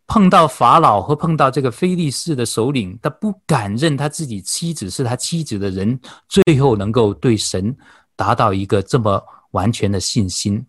[0.06, 5.98] 碰到法老和碰到这个非利士的首领，他不敢认他自己妻子是他妻子的人，
[6.28, 7.76] 最后能够对神
[8.16, 10.64] 达到一个这么完全的信心，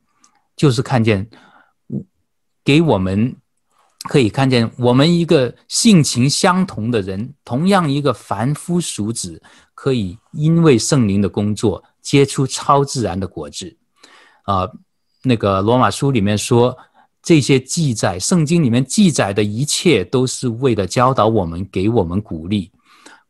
[0.56, 1.28] 就是看见
[2.64, 3.36] 给我们
[4.08, 9.42] 可以看见我们一个性情相同的人，同样一个凡夫俗子，
[9.74, 13.76] 可以因为圣灵的工作结出超自然的果子。
[14.44, 14.66] 啊、
[15.22, 16.76] 那个罗马书里面说。
[17.26, 22.70] 这些记载，圣经里面记载的一切，都是为了教导我们，给我们鼓励，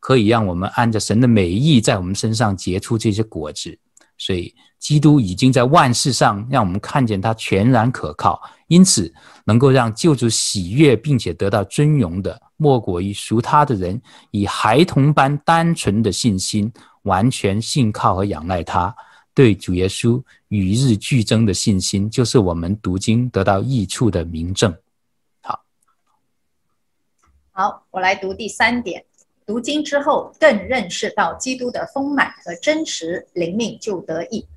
[0.01, 3.79] 可以让我们按着神的美意，在我们身上结出这些果子。
[4.17, 9.09] 所以，基督已经在万事上让我们看见他全然可靠，因此
[9.45, 14.01] 能够让救主喜悦并且得到尊荣的，莫过于属他的人
[14.31, 16.69] 以孩童般单纯的信心，
[17.03, 18.93] 完全信靠和仰赖他。
[19.35, 24.73] 对主耶稣与日俱增的信心，就是我们读经得到益处的明证。
[25.41, 25.61] 好，
[27.51, 29.05] 好，我来读第三点。
[29.45, 34.47] 读经之后，更认识到基督的丰满和真实，灵命就得益。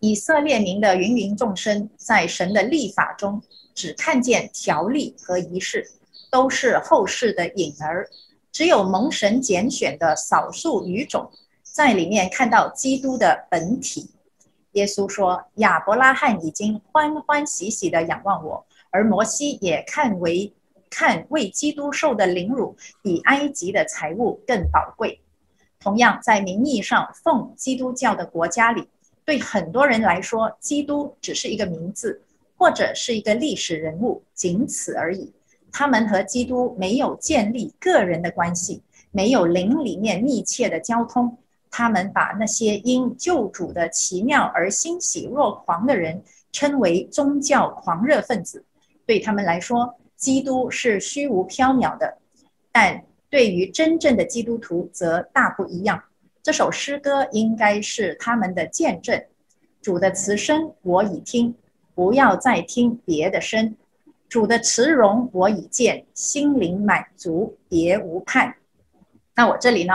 [0.00, 3.40] 以色列民的芸芸众生，在神的立法中，
[3.72, 5.88] 只看见条例和仪式，
[6.28, 8.10] 都是后世的影儿。
[8.50, 11.30] 只有蒙神拣选的少数语种。
[11.78, 14.10] 在里面看到基督的本体，
[14.72, 20.52] 耶稣说：“亚伯拉罕已经欢欢喜喜地仰望我，而摩西也看为
[20.90, 25.20] 看为基督受的凌辱比埃及的财物更宝贵。
[25.78, 28.88] 同样，在名义上奉基督教的国家里，
[29.24, 32.20] 对很多人来说，基督只是一个名字，
[32.56, 35.32] 或者是一个历史人物，仅此而已。
[35.70, 41.38] 他们和基督没有建立个人的关系，没有灵里面密切的交通。”
[41.70, 48.64] 他们把那些因救主的奇妙而欣喜若狂的人称为宗教狂热分子。
[49.06, 52.06] 对他们来说，基督是虚无缥缈的；
[52.72, 56.02] 但对于真正的基督徒则大不一样。
[56.42, 59.22] 这首诗歌应该是他们的见证。
[59.80, 61.54] 主的慈声我已听，
[61.94, 63.76] 不要再听别的声。
[64.28, 68.54] 主的慈容我已见，心灵满足，别无盼。
[69.34, 69.94] 那我这里呢，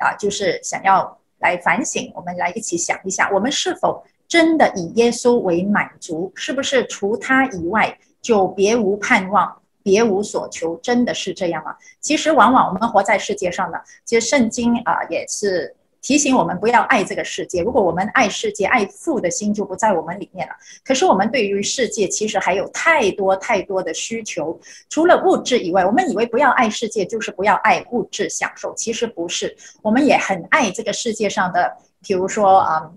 [0.00, 6.32] 啊，就是想要来反省，我们来一起想一下，我们是否真的以耶稣为满足？
[6.34, 10.76] 是不是除他以外就别无盼望，别无所求？
[10.78, 11.76] 真的是这样吗？
[12.00, 15.74] 其实往往我们活在世界上呢，其实圣经啊也是。
[16.02, 17.62] 提醒我们不要爱这个世界。
[17.62, 20.54] 如果我们爱世界，爱父的心就不在我们里面了。
[20.84, 24.58] 可是我们对于世界其实还有太多太多的需求，
[24.88, 29.56] 除了物质以外，我们以为不要爱世界就是不要爱物质享受，其实不是。
[29.82, 32.90] 我们也很爱这个世界上的，比如说啊，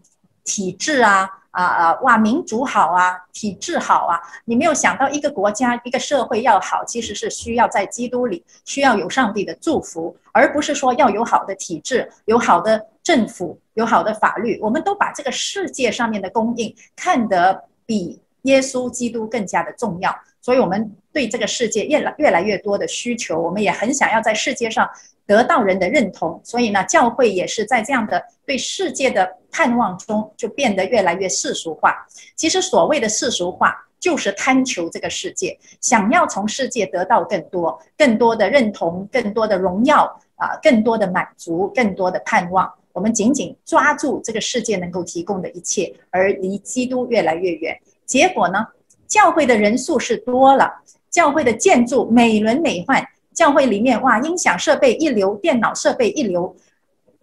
[0.43, 1.29] 体质啊。
[1.53, 2.17] 啊啊哇！
[2.17, 14.59] 民主好啊，体制好啊，你没有想到一个国家、一个社会要好，其实是需要在基督里，需要有上帝的祝福，而不是说要有好的体制、有好的政府、有好的法律。
[14.61, 24.89] 我们都把这个世界上面的供应看得比耶稣基督更加的重要，所以我们对这个世界越来越来越多的需求，我们也很想要在世界上
[25.27, 29.37] 得到人的认同，所以呢，教会也是在这样的对世界的。
[29.55, 31.95] 盼望中就变得越来越世俗化。
[32.35, 40.05] 其实所谓的世俗化，就是贪求这个世界，想要从世界得到更多、更多的认同、更多的荣耀
[40.37, 42.67] 啊，更多的满足、更多的盼望。
[42.93, 47.79] 我们紧紧抓住这个世界能够提供的一切，而离基督越来越远。
[48.07, 48.65] 结果呢，
[49.07, 56.55] 教会的人数是多了，教会的建筑美轮美奂，教会里面哇，音响设备一流，电脑设备一流，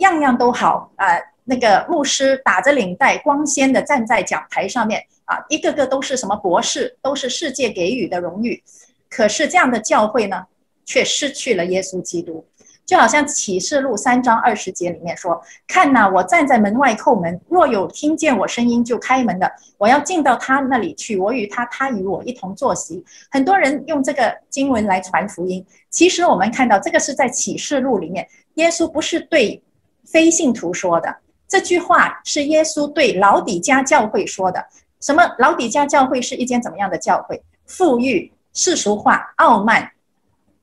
[0.01, 1.07] 样样都好啊。
[1.45, 8.63] 那个牧师打着领带，光鲜的站在讲台上面啊，一个个都是什么博士，都是世界给予的荣誉。
[9.09, 10.45] 可是这样的教会呢，
[10.85, 12.47] 却失去了耶稣基督。
[12.87, 29.63] 就好像启示录三章二十节里面说：“看哪，我站在门外叩门，若有听见我声音就开门的，我要进到他那里去，我与他，他与我一同坐席。”很多人用这个经文来传福音，其实我们看到这个是在启示录里面，耶稣不是对
[30.11, 31.17] 非信徒说的。
[31.49, 34.65] 这句话是耶稣对老底嘉教会说的。
[35.01, 35.23] 什么？
[35.39, 37.43] 老底嘉教会是一间怎么样的教会？
[37.67, 39.93] 富裕、世俗化、傲慢，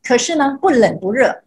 [0.03, 1.43] 可是呢，不冷不热，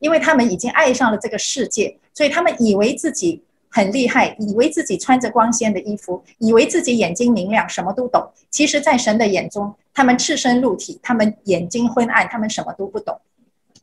[0.00, 8.28] 因为他们已经爱上了这个世界，所以他们以为自己很厉害，以为自己穿着光鲜的衣服，以为自己眼睛明亮，什么都懂。
[8.50, 13.20] 其实，在神的眼中，他们赤身露体，他们眼睛昏暗，他们什么都不懂。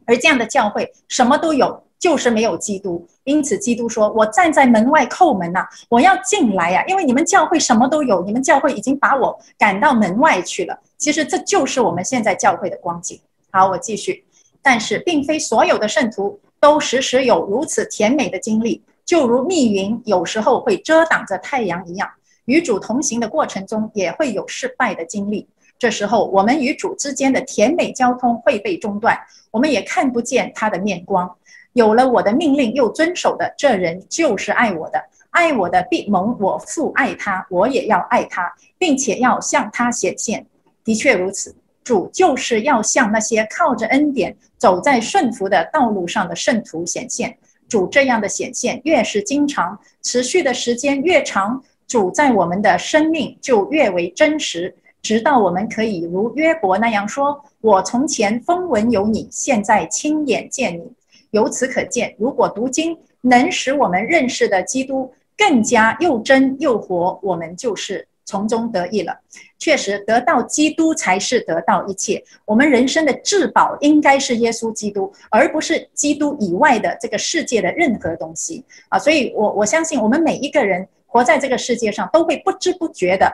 [0.06, 1.84] 而这样的教会，什么都有。
[2.00, 6.84] 就是没有基督，因此基督说：“我站在门外叩门呐，我要进来呀！
[6.88, 10.80] 因为你们教会什么都有，你们教会已经把我赶到门外去了。
[10.98, 13.20] 其实这就是我们现在教会的光景。”
[13.52, 14.24] 好，我继续。
[14.62, 22.10] 但是，并非所有的圣徒都时时有如此甜美的经历，就如密云有时候会遮挡着太阳一样。
[22.46, 25.48] 与主同行的过程中，也会有失败的经历。
[25.78, 29.18] 这时候，我们与主之间的甜美交通会被中断，
[29.52, 31.34] 我们也看不见他的面光。
[31.74, 40.46] 有了我的命令又遵守的这人就是爱我的，爱我的必蒙我父爱他，我也要爱他，并且要向他显现。
[40.84, 47.38] 的确如此，主就是要向那些靠着恩典走在顺服的道路上的圣徒显现。
[47.68, 60.92] 主这样的显现越是经常，持续的时间越长，主在我们的生命就越为真实，直到我们可以如约伯那样说：“我从前风闻有你，现在亲眼见你。”
[61.32, 69.20] 由此可见，如果读经能使我们认识的基督更加又真又活，我们就是从中得益了。
[69.58, 72.24] 确实，得到基督才是得到一切。
[72.46, 78.98] 我们人生的至宝应该是耶稣基督，而不是基督以外的这个世界的任何东西啊！
[78.98, 83.30] 所以我，我相信，我们每一个人活在这个世界上，都会不知不觉的。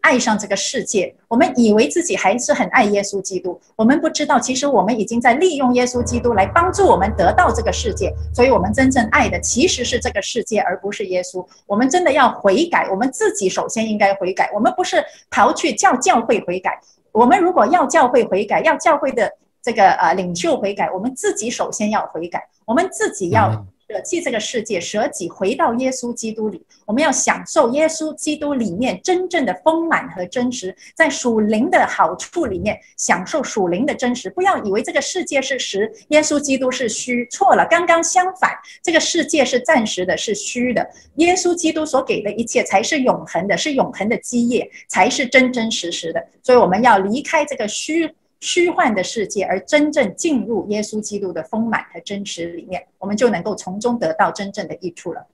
[0.00, 8.12] 爱上这个世界，我们以为自己还是很爱耶稣基督，我们不知道，其实我们已经在利用耶稣基督来帮助我们得到这个世界。
[8.34, 11.44] 所以，我们真正爱的其实是这个世界，而不是耶稣。
[11.66, 14.50] 我们真的要悔改，我们自己首先应该悔改。
[14.54, 16.80] 我们不是逃去叫教会悔改，
[17.12, 19.30] 我们如果要教会悔改，要教会的
[19.62, 23.66] 这个呃领袖悔改，我们自己首先要悔改，我们自己要。
[23.90, 34.28] 舍弃这个世界，舍己回到耶稣基督里，我们要享受耶稣基督里面真正的丰满和真实，在属灵的好处里面享受属灵的真实。
[34.28, 37.66] 不要以为这个世界是实，耶稣基督是虚，错了。
[37.70, 38.50] 刚刚相反，
[38.82, 40.86] 这个世界是暂时的，是虚的。
[41.14, 46.22] 耶稣基督所给的一切才是永恒的，是永恒的基业，才是真真实实的。
[46.42, 48.14] 所以我们要离开这个虚。
[48.40, 55.26] 虚幻的世界，而真正进入耶稣基督的丰满和真实里面，我们就能够从中得到真正的益处了。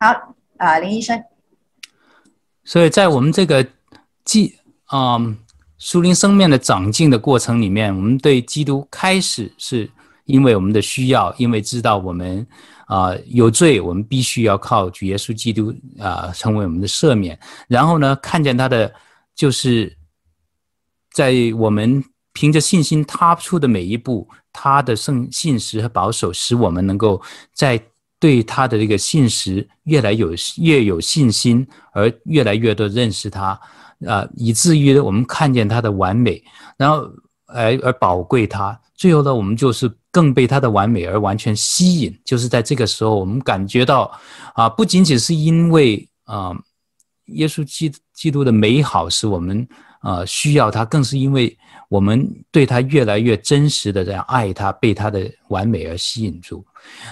[0.00, 1.22] 好，啊、林医生。
[2.64, 3.66] 所以在我们这个
[4.24, 4.58] 记，
[4.92, 5.38] 嗯，
[5.78, 9.88] 苏灵生命的长进的过程里面，我们对基督开始是
[10.24, 12.46] 因为我们的需要，因为知道我们
[12.86, 17.38] 啊、有罪，我们必须要靠主耶稣基督啊、成为我们的赦免。
[17.68, 18.92] 然后呢，看见他的
[19.34, 19.96] 就是
[21.12, 22.02] 在我们
[22.38, 27.20] 凭着信心踏出的每一步，他的圣信实和保守，使我们能够
[27.52, 27.80] 在。
[28.20, 33.60] 对他的这个信实越来有越有信心，而越来越多认识他，啊、
[34.18, 36.42] 呃，以至于我们看见他的完美，
[36.76, 37.08] 然后
[37.46, 42.12] 而而宝贵他，最后呢，我们就是更被他的完美而完全吸引。
[42.24, 44.10] 就是在这个时候，我们感觉到
[44.52, 46.50] 啊，不仅仅是因为啊，
[47.26, 49.64] 耶稣基基督的美好使我们
[50.00, 51.56] 啊需要他，更是因为
[51.88, 56.64] 我们对他越来越真实的这样爱他，被他的完美而吸引住，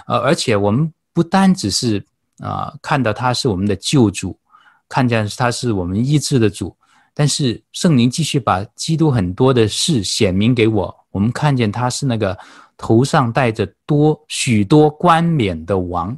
[0.07, 0.93] 呃，而且我们。
[1.17, 2.05] 不单只是
[2.41, 4.39] 啊、看到他是我们的救主，
[4.87, 6.77] 看见他是我们医治的主，
[7.15, 10.95] 但是圣灵继续把基督很多的事显明给我。
[11.11, 12.39] 我们看见他是那个
[12.77, 16.15] 头上戴着多许多冠冕的王，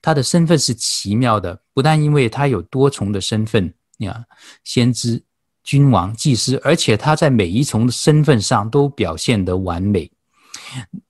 [0.00, 4.24] 他的身份是奇妙的，不但因为他有多重的身份呀，
[4.64, 5.22] 先知、
[5.66, 10.10] 君王、祭司，而且他在每一重身份上都表现得完美，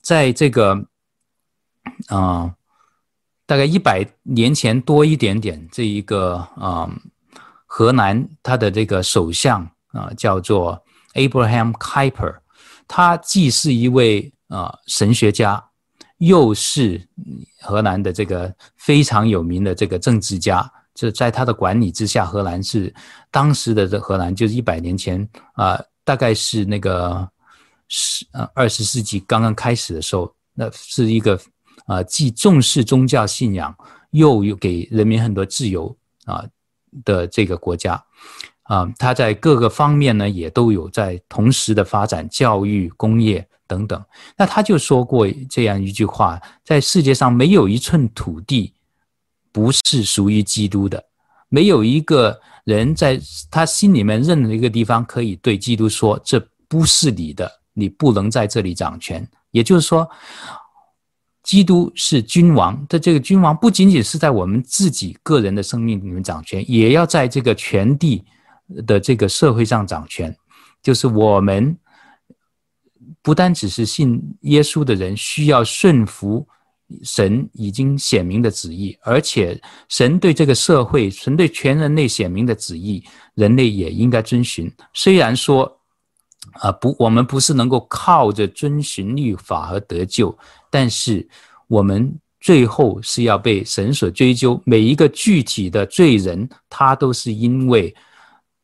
[0.02, 0.84] 在这个。
[2.08, 2.52] 啊、
[3.46, 6.90] 大概一百年前多一点点，这一个啊、呃，
[7.64, 10.84] 荷兰他的这个首相啊、叫做
[11.14, 12.38] Abraham Kuyper，
[12.88, 15.64] 他既是一位啊、神学家，
[16.18, 17.08] 又是
[17.62, 20.70] 荷兰的这个非常有名的这个政治家。
[20.96, 22.92] 就在他的管理之下，荷兰是
[23.30, 27.28] 当时的这荷兰，就是一百年前啊、大概是那个
[27.86, 31.38] 十呃二十世纪刚刚开始的时候，那是一个。
[31.84, 33.72] 啊，既重视宗教信仰，
[34.10, 35.94] 又有给人民很多自由
[36.24, 36.44] 啊
[37.04, 38.02] 的这个国家，
[38.64, 44.02] 啊，他在各个方面呢也都有在同时的发展教育、工业等等。
[44.36, 48.72] 那他就说过这样一句话：在世界上没有一寸土地
[49.56, 51.02] 不是属于基督的，
[51.48, 53.18] 没有一个人在
[53.50, 56.38] 他心里面任何一个地方可以对基督说这
[56.68, 59.26] 不是你的，你不能在这里掌权。
[59.52, 60.06] 也就是说。
[61.42, 68.24] 基督是君王的，这个君王不仅仅是在我们自己个人的生命里面掌权，也要在这个全地
[68.84, 70.36] 的这个社会上掌权。
[70.82, 71.78] 就是我们
[73.22, 76.44] 不单只是信耶稣的人需要顺服
[77.02, 83.02] 神已经显明的旨意，而且神对这个社会、神对全人类显明的旨意，
[83.34, 84.70] 人类也应该遵循。
[84.94, 85.64] 虽然说，
[86.60, 90.36] 啊不，我们不是能够靠着遵循律法而得救。
[90.70, 91.26] 但是
[91.66, 97.92] 我们最后是要被神所追究，每一个具体的罪人，他都是因为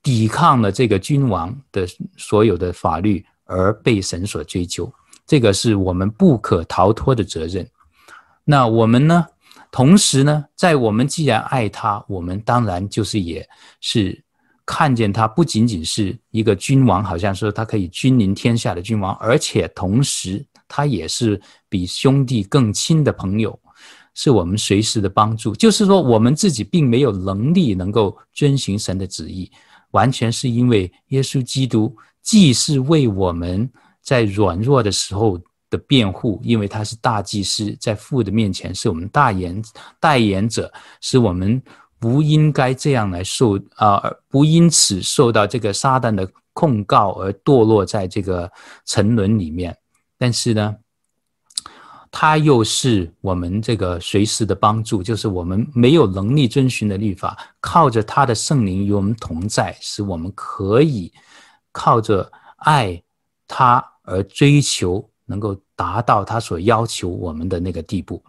[0.01, 4.93] 抵抗了这个君王的所有的法律而被神所追究，
[5.27, 7.69] 这个是我们不可逃脱的责任。
[8.45, 9.27] 那我们呢？
[9.71, 13.49] 同时呢，在我们既然爱他，我们当然就是也
[13.81, 14.23] 是
[14.67, 20.45] 看见他不仅仅是一个君王，好像说他可以君临天下的君王，而且同时。
[20.75, 21.39] 他也是
[21.69, 23.61] 比兄弟更亲的朋友，
[24.15, 25.55] 是我们随时的帮助。
[25.55, 29.53] 就是说，我们自己并没有能力能够遵循神的旨意，
[29.91, 33.71] 完全是因为耶稣基督既是为我们
[34.01, 35.39] 在软弱的时候
[35.73, 39.61] 的辩护，因为他是大祭司，在父的面前是我们大言
[39.99, 40.71] 代言者，
[41.01, 41.61] 使我们
[41.99, 48.51] 不应该这样来受啊、呃，不因此受到这个撒旦的控告而堕落在这个
[48.85, 49.75] 沉沦里面。
[50.19, 50.77] 但是呢，
[52.11, 61.11] 他又是我们这个随时的帮助，就是我们没有能力遵循的律法，靠着他的圣灵与我们同在，使我们可以
[61.73, 63.03] 靠着爱
[63.49, 68.23] 他而追求，能够达到他所要求我们的那个地步。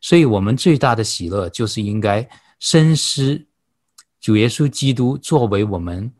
[0.00, 2.28] 所以，我们最大的喜乐就是应该
[2.58, 3.40] 深思
[4.20, 6.10] 主耶稣基督作为我们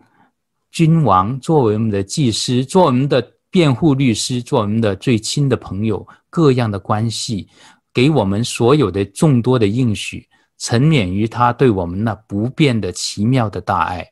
[0.70, 3.32] 君王，作为我们的祭司，作为我们的。
[3.52, 7.48] 辩护律师，做我们的最亲的朋友，各样的关系，
[7.92, 10.24] 给我们所有的众多的应许，
[10.56, 14.06] 沉湎于他对我们那不变的奇妙的大爱。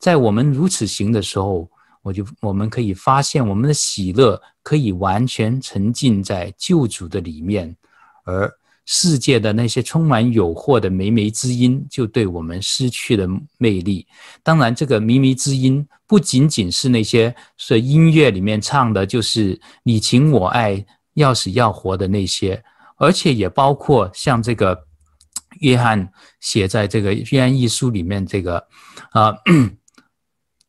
[0.00, 1.70] 在我们如此行的时候，
[2.04, 7.76] 我就我们可以发现，我们的喜乐可以完全沉浸在救主的里面，
[8.22, 8.48] 而。
[8.86, 13.26] 世界的那些充满诱惑的靡靡之音，就对我们失去了
[13.56, 14.06] 魅力。
[14.42, 20.84] 当然，这个靡靡之音不仅仅是那些是音乐里面唱的，就是你情我爱、
[21.14, 22.62] 要死要活的那些，
[22.98, 24.78] 而且也包括像这个
[25.60, 26.06] 约翰
[26.40, 28.62] 写在这个约翰一书里面这个
[29.12, 29.32] 啊，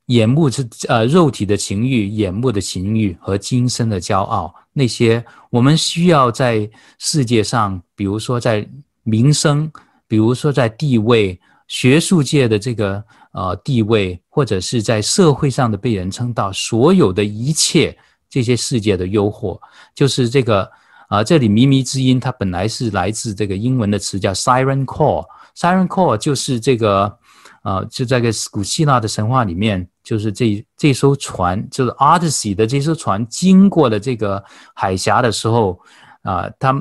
[0.08, 8.68] 眼目之呃肉体的情欲、眼目的情欲和今生的骄傲，那些我们需要在世界上，比如说在
[9.03, 9.72] 名声，
[10.08, 17.97] 比如说在地位、学术界的这个呃地位，或者是在社会上的被人称道，所有的一切
[18.30, 19.60] 这些世界的诱惑，
[19.95, 20.70] 就是这个
[21.08, 27.18] 啊、这里靡靡之音，它本来是来自这个英文的词叫 siren call，siren call 就是这个。
[27.66, 34.41] 啊，就在个古希腊的神话里面，就是这这艘船，就是 Odyssey 的这艘船经过了这个
[34.74, 35.78] 海峡的时候，
[36.22, 36.74] 啊，它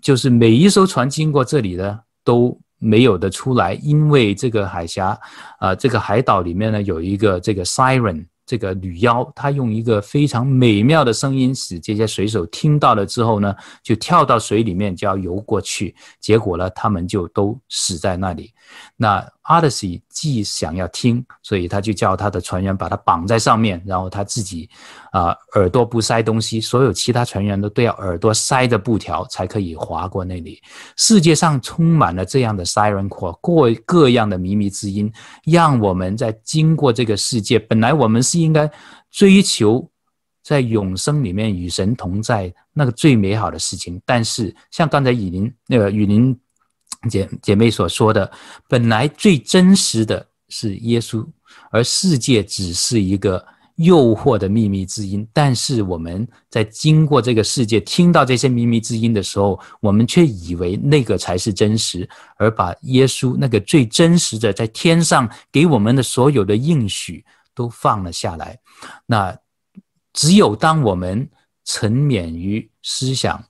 [0.00, 5.16] 就是每一艘船经过这里的都没有的出来，因为这个海峡，
[5.60, 8.26] 啊，这个海岛里面呢有一个这个 Siren。
[8.44, 13.54] 这个女妖，她用一个非常美妙的声音，使这些水手听到了之后呢，
[13.84, 18.52] 就跳到水里面就要游过去，结果呢，他们就都死在那里。
[18.96, 24.70] 那 Odyssey 既想要听，所以他就叫他的船员把他绑在上面，然后他自己
[25.10, 30.62] 啊、耳朵不塞东西，所有其他船员都都要耳朵塞着布条才可以划过那里。
[30.96, 35.12] 世界上充满了这样的 siren call，各各样的靡靡之音，
[35.44, 38.70] 让我们在经过这个世界，本来我们是应该
[39.10, 39.90] 追求
[40.44, 46.38] 在永生里面与神同在那个最美好的事情，但是像刚才雨林那个雨林。
[47.10, 48.30] 姐姐妹所说的，
[48.68, 51.26] 本来最真实的是耶稣，
[51.70, 53.44] 而世界只是一个
[53.76, 55.26] 诱惑的秘密之音。
[55.32, 67.24] 但是我们在经过这个世界，听到这些秘密之音的时候，我们却以为那个才是真实，而把耶稣那个最真实的在天上给我们的所有的应许
[67.54, 68.56] 都放了下来。
[69.06, 69.36] 那
[70.12, 71.28] 只有当我们
[71.64, 73.42] 沉湎于思想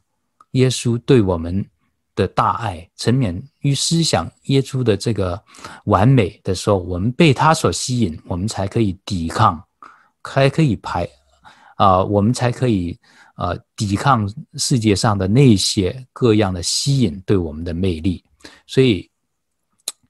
[0.52, 1.66] 耶稣对我们。
[2.14, 5.42] 的大爱，沉湎于思想耶稣的这个
[5.84, 9.62] 完美的时候，我们被他所吸引，我们才可以抵抗，
[10.22, 11.08] 还可以排
[11.76, 12.96] 啊、我们才可以
[13.36, 18.22] 呃抵抗世界上的那些各样的吸引对我们的魅力。
[18.66, 19.10] 所以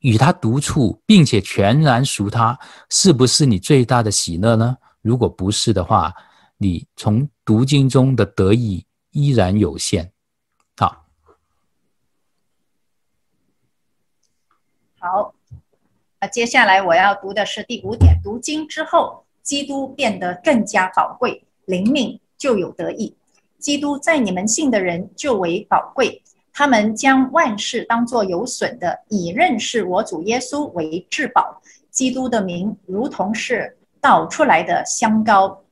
[0.01, 2.59] 与他独处，并且全然属他，
[2.91, 4.77] 是不是你最大的喜乐呢？
[5.01, 6.13] 如果不是的话，
[6.59, 10.12] 你从读经中的得益依然有限。
[15.05, 15.35] 好，
[16.21, 23.13] 那接下来我要读的是第五点：读经之后，基督变得更加宝贵，灵命就有得益。
[23.59, 26.23] 基督在你们信的人就为宝贵，
[26.53, 31.61] 他们将万事当作有损的，以认识我主耶稣为至宝。
[31.91, 35.65] 基督的名如同是倒出来的香膏，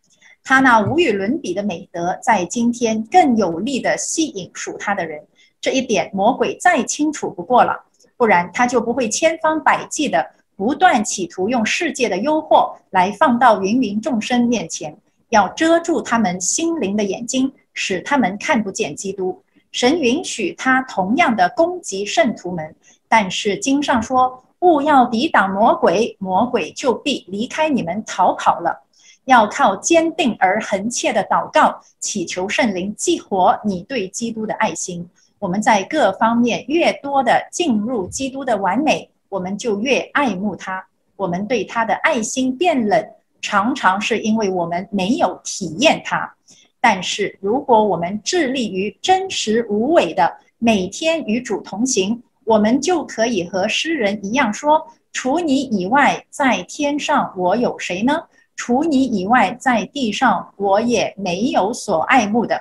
[0.42, 5.24] 他那无与伦比的美德，在今天更有力的吸引属他的人。
[5.60, 7.84] 这一点魔鬼再清楚不过了。
[8.20, 14.94] 不然他就不会千方百计的不断企图用世界的诱惑来放到芸芸众生面前，
[15.30, 19.42] 要遮住他们心灵的眼睛，使他们看不见基督。
[19.72, 22.74] 神允许他同样的攻击圣徒们，
[23.08, 28.86] 但是经上说：勿要抵挡魔鬼，魔鬼就必离开你们逃跑了。
[29.24, 35.08] 要靠坚定而恒切的祷告，祈求圣灵激活你对基督的爱心。
[35.40, 40.86] 我们在各方面越多的进入基督的完美，我们就越爱慕他。
[41.16, 43.02] 我们对他的爱心变冷，
[43.40, 46.30] 常常是因为我们没有体验他。
[46.78, 58.22] 但是，如果我们致力于真实无伪的每天与主同行，我们就可以和诗人一样说：“除你以外，在天上我有谁呢？
[58.56, 62.60] 除你以外，在地上我也没有所爱慕的。”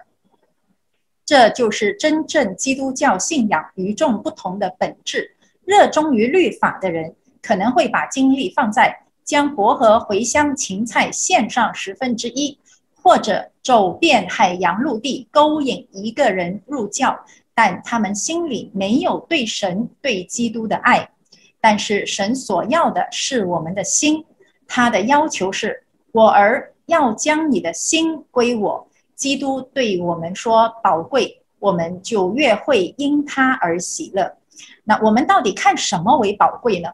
[1.29, 5.35] 这就是真正基督教信仰与众不同的本质。
[5.63, 12.57] 热衷于律法的人可能会把精力放在将薄荷、茴香、芹菜献上十分之一，
[12.95, 17.23] 或者走遍海洋陆地勾引一个人入教，
[17.53, 21.11] 但他们心里没有对神、对基督的爱。
[21.61, 24.25] 但是神所要的是我们的心，
[24.67, 28.88] 他的要求是：我儿要将你的心归我。
[29.19, 34.37] 基督对我们说宝贵，我们就越会因他而喜乐。
[34.85, 36.89] 那我们到底看什么为宝贵呢？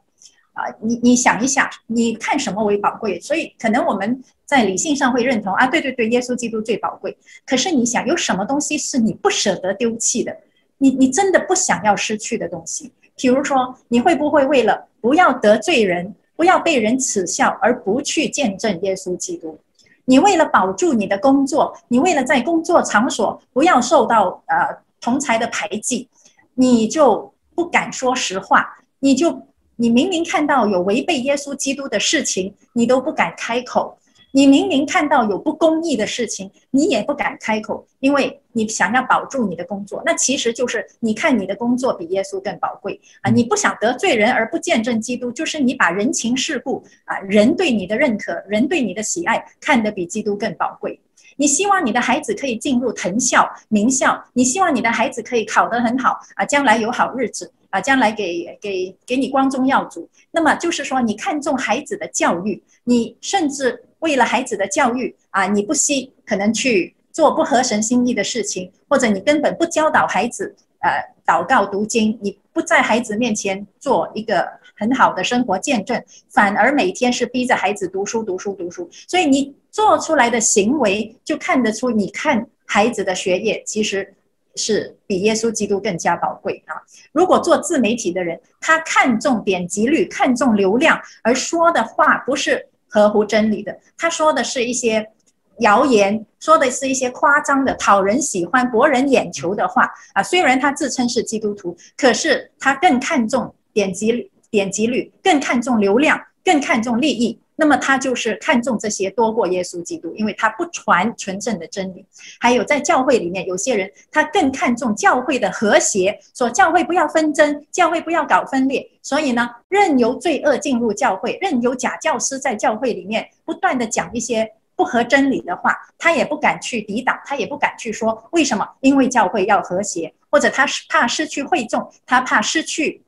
[0.53, 3.19] 啊，你你想一想，你看什么为宝贵？
[3.19, 7.15] 所以可能我们在理性上会认同啊，对对对，耶稣基督最宝贵。
[7.45, 10.35] 可是你想，有什么东西是你不舍得丢弃的？
[10.79, 12.91] 你你真的不想要失去的东西？
[13.15, 19.59] 比如说，你会不会为了不要得罪人，不要被人耻笑，而不去见证耶稣基督？
[20.05, 26.09] 你为了保住你的工作，你为了在工作场所不要受到呃同才的排挤，
[26.53, 33.97] 你就不敢说实话，你就你明明看到有违背耶稣基督的事情，你都不敢开口。
[34.35, 40.03] 你明明看到有不公义的事情，你也不敢开口，因为你想要保住你的工作。
[40.05, 43.31] 那其实就是你看你的工作比耶稣更宝贵啊！
[43.31, 50.99] 你不想得罪人而不见证基督，就是你把人情世故啊、人对你的认可、人对你的喜爱看得比基督更宝贵。
[51.37, 60.09] 你希望你的孩子可以进入藤校、名校，你希望你的孩子可以考得很好啊，将来有好日子啊，将来给给给你光宗耀祖。
[60.31, 63.81] 那么就是说，你看重孩子的教育，你甚至。
[64.05, 70.91] 为了孩子的教育啊，你不惜可能去做不合神心意的事情，或者你根本不教导孩子呃
[71.25, 74.47] 祷告读经，你不在孩子面前做一个
[74.77, 75.99] 很好的生活见证，
[76.29, 84.13] 反而每天是逼着孩子读书读书读书，所以你做出来的行为就看得出，你看孩子的学业其实
[84.55, 86.77] 是比耶稣基督更加宝贵啊。
[87.11, 92.67] 如果做自媒体的人，他看重点击率，看重流量，而说的话不是。
[92.87, 95.11] 合乎真理的，他说的是一些
[95.59, 100.21] 谣言，说的是一些夸张的、讨人喜欢、博人眼球的话啊。
[100.21, 107.37] 虽然他自称是基督徒，可是他更看重点击点击率，更看重流量，更看重利益。
[107.57, 112.05] 那么他就是看重这些多过耶稣基督，因为他不传纯正的真理。
[112.37, 118.85] 还有在教会里面，有些人他更看重教会的和谐，说教会不要纷争，教会不要搞分裂。
[119.01, 128.67] 所以呢，任由罪恶进入教会，任由假教师在教会里面不断地讲一些不合真理的话，他也不敢去抵挡，他也不敢去说为什么？
[128.81, 133.01] 因为教会要和谐，或者他是怕失去会众，他怕失去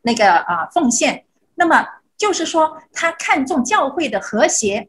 [0.00, 1.24] 那个啊奉献。
[1.56, 1.86] 那么。
[2.16, 4.88] 就是说，他看重教会的和谐，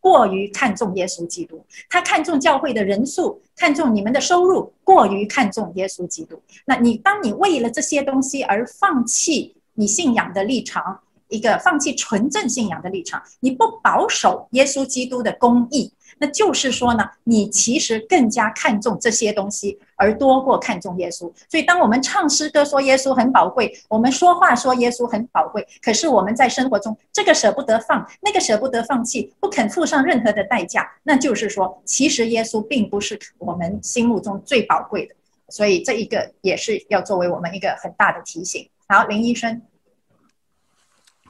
[0.00, 1.56] 过于看重耶稣基督；
[1.90, 6.40] 他看重教会的人数，看重你们的收入，过于看重耶稣基督。
[6.64, 15.92] 那你当你为了这些东西而放弃你信仰的立场，一个放弃纯正信仰的立场，你不保守耶稣基督的公义。
[16.18, 21.30] 那就是说呢，你其实更加看重这些东西，而多过看重耶稣。
[21.50, 35.14] 所以，当我们唱诗歌说耶稣很宝贵，我们说话说耶稣很宝贵，可是我们在生活中这个舍不得放，那个舍不得放弃，不肯付上任何的代价，那就是说，其实耶稣并不是我们心目中最宝贵的。
[35.50, 38.68] 所以，这一个也是要作为我们一个很大的提醒。
[38.86, 39.60] 好，林医生，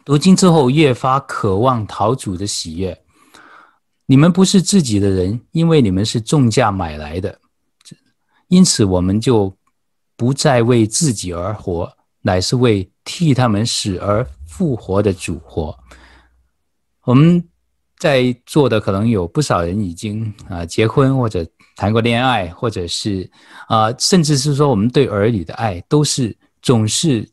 [0.05, 2.99] 读经之后越发渴望讨主的喜悦。
[4.07, 7.39] 你们不是自己的人，因为你们是重价买来的，
[8.49, 9.55] 因此我们就
[10.17, 11.91] 不再为自己而活，
[12.23, 15.79] 乃是为替他们死而复活的主活。
[17.05, 17.43] 我们
[17.99, 21.47] 在座的可能有不少人已经啊结婚或者
[21.77, 23.31] 谈过恋爱，或者是
[23.69, 27.29] 啊甚至是说我们对儿女的爱都是总是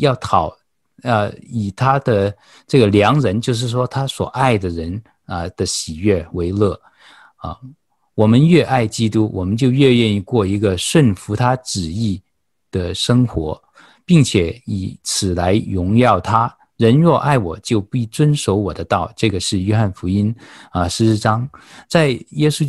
[0.00, 0.54] 要讨
[1.02, 2.36] 呃以他的
[2.66, 5.02] 这个良人，就是说他所爱的人。
[5.26, 6.78] 啊的喜悦为乐，
[7.36, 7.58] 啊，
[8.14, 12.22] 我们越爱基督，我们就越愿意过一个顺服他旨意
[12.70, 13.60] 的生活，
[14.04, 16.54] 并且以此来荣耀他。
[16.76, 19.12] 人若爱我，就必遵守我的道。
[19.16, 20.34] 这个是约翰福音
[20.70, 21.48] 啊十四章，
[21.88, 22.64] 在耶稣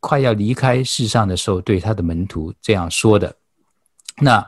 [0.00, 3.34] 快要离开世上的时候，对他的门徒这样说的。
[4.18, 4.44] 那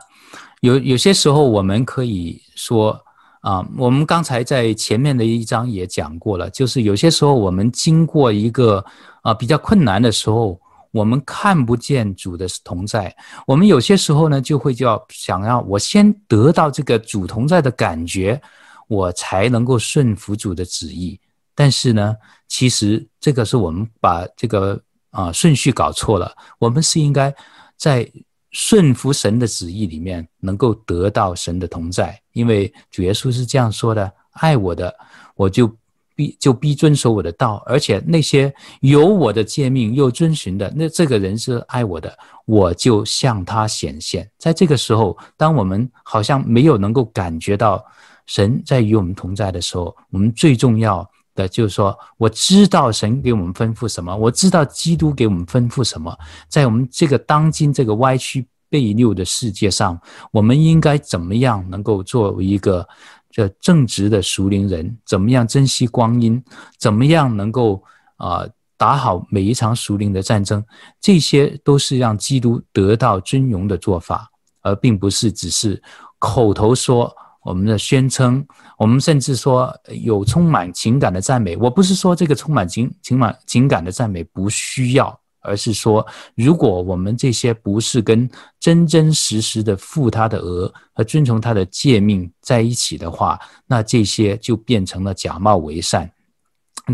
[0.61, 3.04] 有有些时候，我们可以说。
[3.45, 8.83] 啊，我们刚才在前面的一章也讲过了，就是有些时候我们经过一个
[9.21, 13.15] 啊比较困难的时候，我们看不见主的同在，
[13.45, 18.41] 我们有些时候呢就会叫想要我先得到这个主同在的感觉，
[18.87, 21.19] 我才能够顺服主的旨意。
[21.53, 22.15] 但是呢，
[22.47, 24.81] 其实这个是我们把这个
[25.11, 27.31] 啊顺序搞错了，我们是应该
[27.77, 28.11] 在。
[28.57, 34.95] 顺服神的旨意里面，能够得到神的同在，因为主耶稣是这样说的：“爱我的，
[35.35, 35.69] 我就
[36.15, 47.85] 必就必遵守我的道，而且那些有我的诫命又遵循的，那这个人是爱我的，我就向他显现。”在这个时候，当我们好像没有能够感觉到
[48.25, 51.05] 神在与我们同在的时候，我们最重要。
[51.35, 56.17] 的就是说，我知道神给我们吩咐什么，我知道基督给我们吩咐什么，
[56.47, 59.99] 在我们这个当今这个歪曲背谬的世界上，
[60.31, 62.87] 我们应该怎么样能够作为一个
[63.29, 64.97] 这正直的属灵人？
[65.05, 66.41] 怎么样珍惜光阴？
[66.79, 67.83] 怎么样能够
[68.15, 70.63] 啊、打好每一场属灵的战争？
[71.01, 74.31] 这些都是让基督得到尊荣的做法，
[74.61, 75.83] 而并不是只是
[76.17, 77.13] 口头说。
[77.45, 78.43] 我们的宣称，
[78.75, 79.71] 我们甚至说
[80.01, 81.55] 有充满情感的赞美。
[81.57, 88.27] 我不是说这个充满情情满情感的赞美不需要，而是说，如果我们这些不是跟
[88.59, 96.09] 真真实实的负他的额和遵从他的诫命在一起的话，那这些就变成了假冒为善。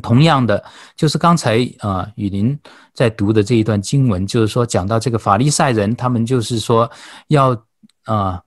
[0.03, 0.61] 同样的，
[0.97, 2.59] 就是刚才啊，雨林
[2.93, 6.91] 在读的这一段经文，就是说讲到这个法利赛人，他们就是说
[7.29, 7.57] 要
[8.03, 8.41] 啊。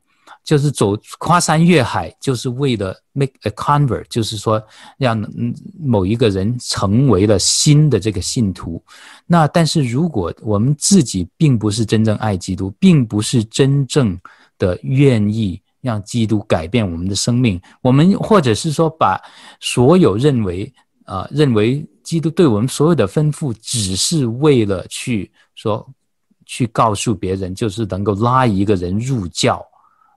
[0.45, 4.63] 就是走跨山越海，就是为了 make a convert，就是说
[4.99, 5.19] 让
[5.81, 8.81] 某一个人成为了新的这个信徒。
[9.27, 14.21] 那但是如果我们自己并不是真正爱基督，并不是真正
[14.59, 19.19] 的愿意让基督改变我们的生命，我们或者是说把
[19.61, 20.71] 所有认为
[21.07, 25.87] 啊、认为基督对我们所有的吩咐，只是为了去说
[26.47, 29.63] 去告诉别人，就是能够拉一个人入教。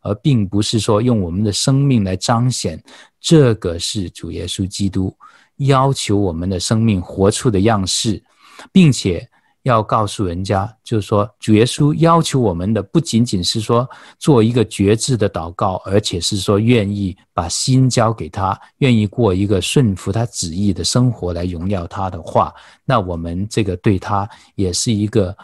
[0.08, 2.82] 而并不是说用我们的生命来彰显，
[3.20, 5.14] 这个是主耶稣基督
[5.58, 8.24] 要求我们的生命活出的样式，
[8.72, 9.28] 并且
[9.64, 13.86] 要告诉人家，就是说主耶稣要求我们的不仅仅是说
[14.18, 22.54] 做一个决志的祷告，而且是说愿意把心交给他，愿意过一个顺服他旨意的生活来荣耀他的话，
[22.86, 25.36] 那我们这个对他也是一个。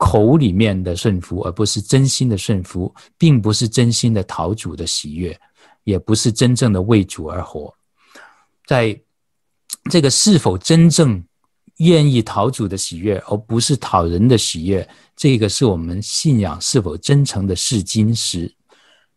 [0.00, 5.38] 口里面的顺服，而不是真心的顺服，并不是真心的讨主的喜悦，
[5.84, 7.72] 也不是真正的为主而活。
[8.66, 8.98] 在
[9.90, 11.22] 这个是否真正
[11.76, 18.50] 愿意讨主的喜悦，而不是讨人的喜悦，这个是我们信仰是否真诚的试金石。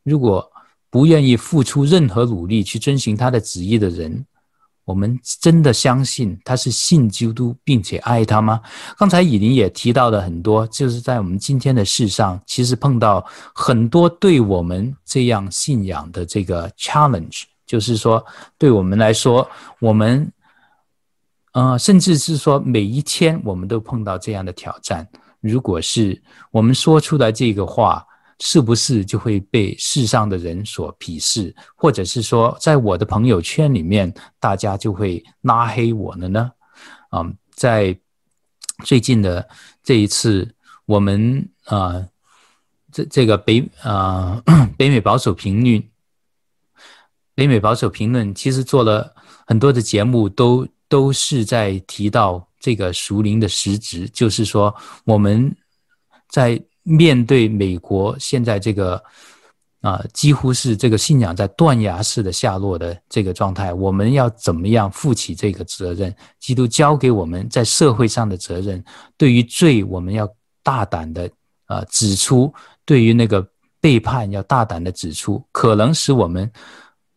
[0.03, 0.45] 如果
[0.89, 4.25] 不愿意付出任何努力去遵循他的旨意的人，
[4.85, 8.59] 我们真的相信他是信基督并且爱他吗？
[8.97, 18.25] 刚才以琳也提到了很多，就是在我们今天的世上，其实碰到很多对我们这样信仰的这个 challenge，就是说，
[18.57, 20.29] 对我们来说，我们，
[21.53, 25.07] 呃，甚至是说每一天我们都碰到这样的挑战。
[25.39, 26.21] 如果是
[26.51, 28.05] 我们说出来这个话，
[28.45, 36.51] 是不是就会被世上的人所鄙视，或者是说，在我的朋友圈里面，大家就会拉黑我了呢？
[37.07, 37.23] 啊，
[37.55, 37.97] 在
[38.83, 39.47] 最近的
[39.81, 40.53] 这一次，
[40.85, 42.05] 我们啊，
[42.91, 44.43] 这这个北啊
[44.77, 45.81] 北美保守评论，
[47.33, 49.15] 北美保守评论其实做了
[49.47, 54.75] 很多的节目，都都是在提到这个熟龄的实质，就是说
[55.05, 55.55] 我们
[56.27, 56.61] 在。
[56.83, 59.01] 面对美国现在这个
[59.81, 66.13] 啊，几乎是这个信仰在断崖式的下落的这个状态，我们要怎么样负起这个责任？
[66.39, 68.83] 基督交给我们在社会上的责任，
[69.17, 70.29] 对于罪，我们要
[70.61, 71.29] 大胆的
[71.65, 72.53] 啊指出；
[72.85, 73.45] 对于那个
[73.81, 76.51] 背叛，要大胆的指出，可能使我们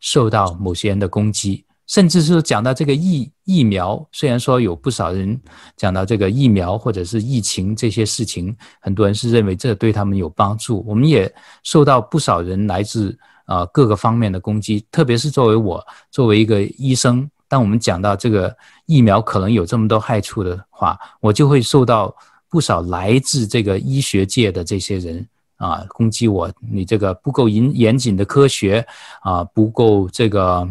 [0.01, 1.66] 受到某些人的攻击。
[1.87, 5.41] 甚至是讲到这个疫疫苗，虽然说有不少人
[5.77, 10.85] 讲到这个疫苗或者是疫情这些事情，很多人是认为这对他们有帮助。
[10.87, 11.33] 我们也
[11.63, 18.55] 受到不少人来自啊各个方面的攻击，特别是作为我作为一个医生，当我们讲到这个
[18.87, 22.13] 疫苗可能有这么多害处的话，我就会受到
[22.49, 25.25] 不少来自这个医学界的这些人
[25.57, 28.85] 啊攻击我，你这个不够严严谨的科学
[29.21, 30.69] 啊，不够这个。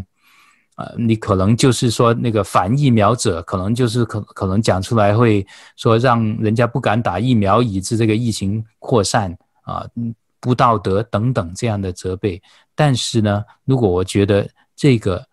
[0.76, 5.45] 啊，你可能就是说那个反疫苗者，可能就是可可能讲出来会
[5.76, 9.86] 说让人家不敢打疫苗，以致这个疫情扩散啊，
[10.39, 12.41] 不道德等等这样的责备。
[12.76, 15.26] 但是呢，如果我觉得这个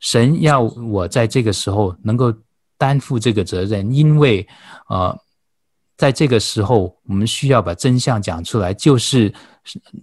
[0.00, 2.32] 神要我在这个时候能够
[2.76, 4.46] 担负这个责任，因为
[4.88, 5.18] 呃。
[5.98, 9.32] 在这个时候，我们需要把真相讲出来，就是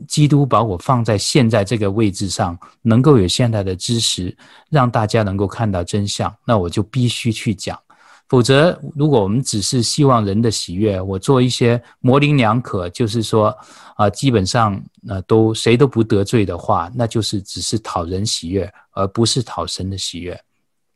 [0.08, 4.36] 基督把我放在现在这个位置上，能够有现在的知识，
[4.70, 7.80] 让大家能够看到真相，那我就必须去讲。
[8.30, 13.56] 否则，如果我们只是希望人的喜悦，我做一些模棱两可，就是说
[13.96, 20.42] 啊，基本上呃都谁都不得罪的话，那就是只是讨人喜悦，而不是讨神的喜悦。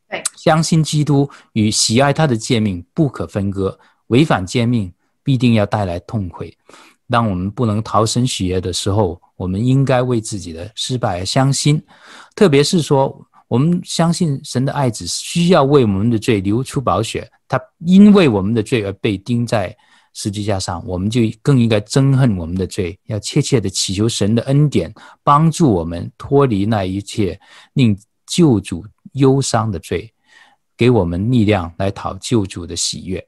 [0.08, 3.78] 对，相信基督与喜爱他的诫命不可分割。
[4.08, 4.90] 违反诫命
[5.22, 6.56] 必定要带来痛悔。
[7.10, 11.82] 当我们不能讨神喜悦的时候，我们应该为自己的失败而伤心。
[12.34, 19.74] 特别是说，我们相信神的爱子需要为我们的罪流出宝血，他因为我们的罪而被钉在
[20.12, 24.92] 十字架上，我们就更应该憎恨我们的罪，要切切的祈求神的恩典，
[25.22, 27.38] 帮助我们脱离那一切
[27.74, 27.96] 令
[28.26, 30.12] 救主忧伤的罪，
[30.76, 33.27] 给我们力量来讨救主的喜悦。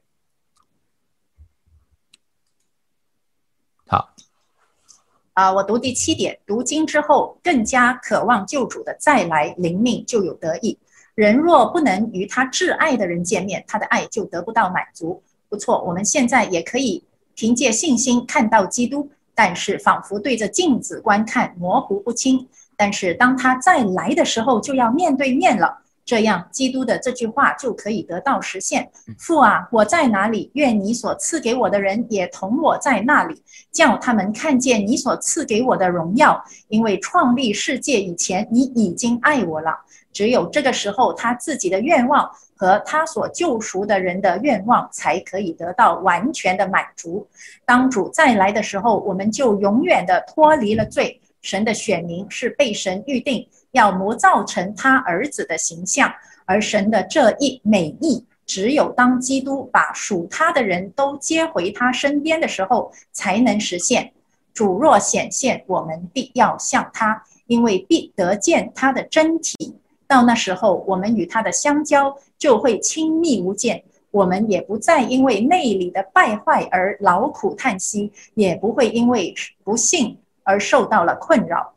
[5.41, 10.77] 啊，我读第七点，读经之后更加渴望救主的再来临命，就有得益。
[11.15, 15.23] 人若不能与他挚爱的人见面，他的爱就得不到满足。
[15.49, 22.47] 不错，我们现在也可以凭借信心看到基督，但是仿佛对着镜子观看，模糊不清。
[22.77, 25.81] 但是当他再来的时候，就要面对面了。
[26.11, 28.91] 这样，基督的这句话就可以得到实现。
[29.17, 30.51] 父啊，我在哪里？
[30.55, 33.41] 愿你所赐给我的人也同我在那里，
[33.71, 36.43] 叫他们看见你所赐给我的荣耀。
[36.67, 39.73] 因为创立世界以前，你已经爱我了。
[40.11, 47.25] 只有这个时候，他自己的愿望和他所救赎的人的愿望才可以得到完全的满足。
[47.65, 51.21] 当主再来的时候，我们就永远的脱离了罪。
[51.41, 53.47] 神的选民是被神预定。
[53.71, 56.11] 要模造成他儿子的形象，
[56.45, 64.11] 而神的这一美意，只有当基督把属他的人都接回他身边的时候，才能实现。
[64.53, 69.75] 主若显现，我们必要向他，因为必得见他的真体。
[70.07, 81.73] 到那时候，我们与他的相交就会亲密无间，我们也不再因为内里的败坏而劳苦叹息，也不会因为不幸而受到了困扰。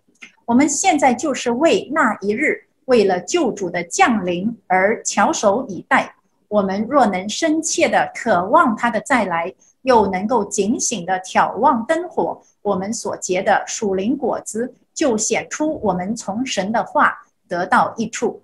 [0.47, 6.15] 我们现在就是为那一日，为了救主的降临而翘首以待。
[6.49, 17.17] 我们若能深切的渴望他的再来，又能够警醒的眺望灯火，我们所结的属灵果子就显出我们从神的话
[17.49, 18.43] 得到益处。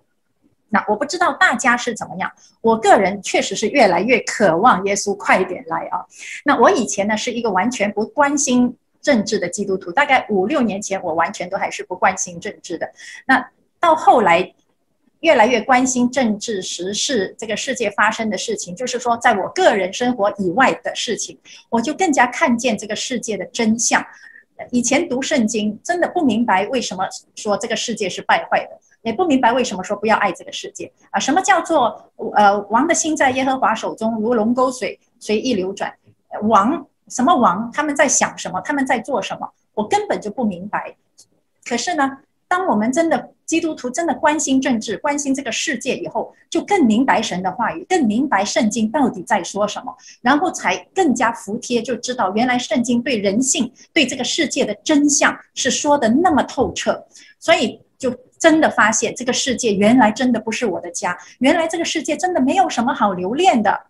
[0.70, 2.32] 那我不知道大家是怎么样，
[2.62, 6.05] 我个人确实是越来越渴望耶稣快一点来啊。
[6.44, 8.74] 那我以前呢是一个完全不关心。
[9.03, 12.90] 政治的基督徒，大概五六年前，我完全都还是不关心政治的。
[13.26, 14.55] 那到后来，
[15.20, 21.38] 越来越关心政治时事，这个世界发生的事情，就是说，在我个人生活以外的事情，
[21.68, 24.05] 我就更加看见这个世界的真相。
[24.70, 31.18] 以前读圣经，真的不明白为什么说这个世界是败坏的，也不明白为什么说不要爱这个世界啊？
[31.18, 35.94] 什么叫做呃，王的心在耶和华手中，如龙沟水，随意流转，
[36.42, 36.86] 王。
[37.11, 37.70] 什么王？
[37.72, 38.61] 他们在想什么？
[38.62, 39.52] 他们在做什么？
[39.74, 40.96] 我根本就不明白。
[41.64, 57.06] 可是呢，当我们真的基督徒真的关心政治、关心这个世界以后，就更明白神的话语，更明白圣经到底在说什么，然后才更加服帖，就知道原来圣经对人性、对这个世界的真相是说的那么透彻。
[57.38, 63.86] 所以就真的发现，这个世界原来真的不是我的家，原来这个世界真的没有什么好留恋的。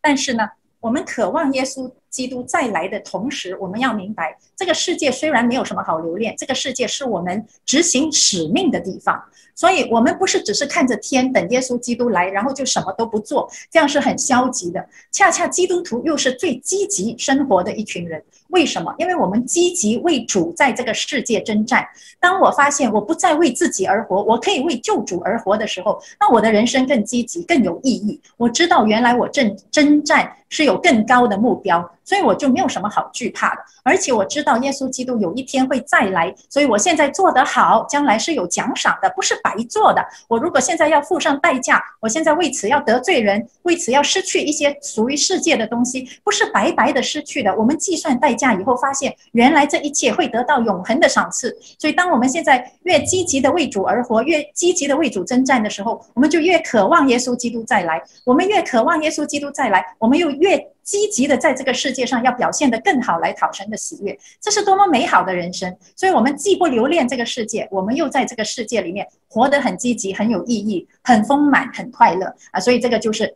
[0.00, 0.50] 但是呢，
[0.80, 9.20] 我们渴望耶稣基督再来的同时，我们要明白，这个世界虽然没有什么好留恋，这个世界是我们执行使命的地方。
[9.56, 14.84] 所以，我们不是只是看着天等耶稣基督来，然后就什么都不做，这样是很消极的。
[15.10, 18.22] 恰恰基督徒又是最积极生活的一群人。
[18.48, 18.94] 为什么？
[18.98, 21.84] 因为我们积极为主在这个世界征战。
[22.20, 28.20] 当我发现我不再为自己而活，我可以为救主而活的时候，那我的人生更积极、更有意义。
[28.36, 31.88] 我知道原来我正征战是有更高的目标。
[32.04, 40.04] 所以我就没有什么好惧怕的，而且我知道耶稣基督有一天会再来，所以我现在做得好，将来是有奖赏的，不是白做的。
[40.28, 47.56] 我如果现在要付上代价，我现在为此要得罪人，为此要失去一些属于世界的东西，不是白白的失去的。
[47.56, 51.56] 我们计算代价以后，发现原来这一切会得到永恒的赏赐。
[51.78, 58.02] 所以，当我们现在越积极的为主而活，越积极的为主征战的时候，我们就越渴望耶稣基督再来。
[58.24, 60.73] 我们越渴望耶稣基督再来，我们又越。
[60.84, 65.74] 积极的在这个世界上要表现得更好，来讨神的喜悦，这是多么美好的人生！
[65.96, 72.60] 所以，我们既不留恋这个世界，我们又在这个世界里面活得很积极、很有意义、很丰满、很快乐啊！
[72.60, 73.34] 所以，这个就是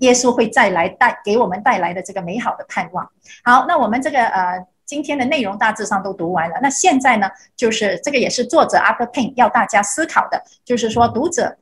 [0.00, 3.10] 耶稣会再来带给我们带来的这个美好的盼望。
[3.42, 6.56] 好，那我们这个呃今天的内容大致上都读完了。
[6.62, 11.56] 那现在呢，就是这个也是作者 Arthur Pink 要大家思考的，就是说读者。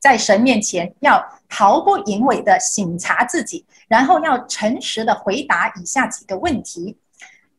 [0.00, 6.96] 在神面前要毫不隐讳的省察自己，然后要诚实的回答以下几个问题：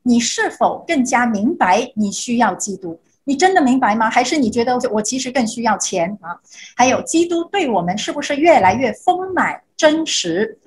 [0.04, 3.00] 你是否更加明白你需要基督？
[3.24, 4.10] 你真的明白吗？
[4.10, 6.40] 还是你觉得我其实更需要钱啊？
[6.76, 10.58] 还有基督对我们是不是越来越丰满真实？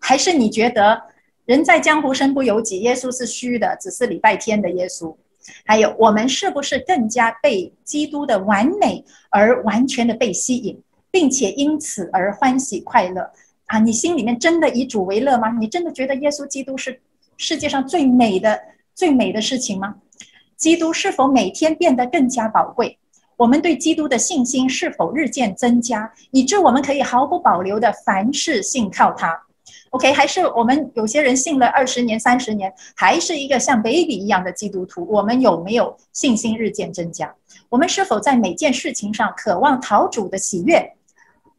[0.00, 1.02] 还是你觉得
[1.44, 5.14] 人在江湖身不由己，耶稣是虚的，只是礼拜天的耶稣？
[5.64, 10.80] 还有我们是不是更加被基督的完美而完全的被吸引？
[11.10, 13.30] 并且因此而欢喜快乐
[13.68, 13.78] 啊！
[13.78, 15.50] 你心里面真的以主为乐吗？
[15.60, 17.00] 你真的觉得耶稣基督是
[17.36, 18.60] 世界上最美的、
[18.94, 19.94] 最美的事情吗？
[20.56, 22.98] 基督是否每天变得更加宝贵？
[23.36, 29.38] 我们对基督的信心是否日渐增加，以致我们可以毫不保留的凡事信靠他
[29.90, 35.06] ？OK，还是我们有些人信了二十年、三十年，还是一个像 baby 一样的基督徒？
[35.08, 37.32] 我们有没有信心日渐增加？
[37.68, 40.94] 我们是否在每件事情上渴望讨主的喜悦？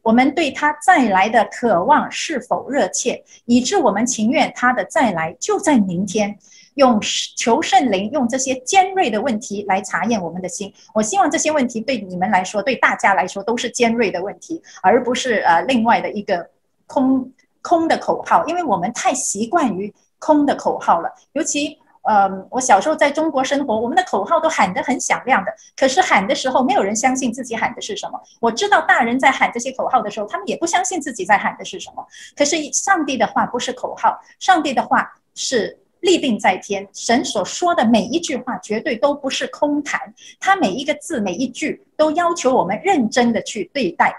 [0.01, 6.37] 我们对他再来的渴望是否热切，以致我们情愿他的再来就在明天。
[6.75, 6.97] 用
[7.35, 10.73] 求圣灵用这些尖锐的问题来查验我们的心。
[10.93, 16.49] 我希望这些问题对你们来说，对大家来说都是尖锐的问题，而不是呃另外的一个
[16.87, 17.29] 空
[17.61, 18.45] 空的口号。
[18.47, 21.77] 因为我们太习惯于空的口号了，尤其。
[22.09, 28.19] 嗯，我小时候在中国生活，我们的口号都喊得很响亮的，可是喊的时候，没有人相信自己喊的是什么。
[28.41, 32.03] 我知道大人在喊这些口号的时候，他们也不相信自己在喊的是什么。
[32.35, 44.15] 可是上帝的话不是口号，上帝的话是立定在天，神所说的每一句话绝对都不是空谈，他每一个字每一句都要求我们认真的去对待。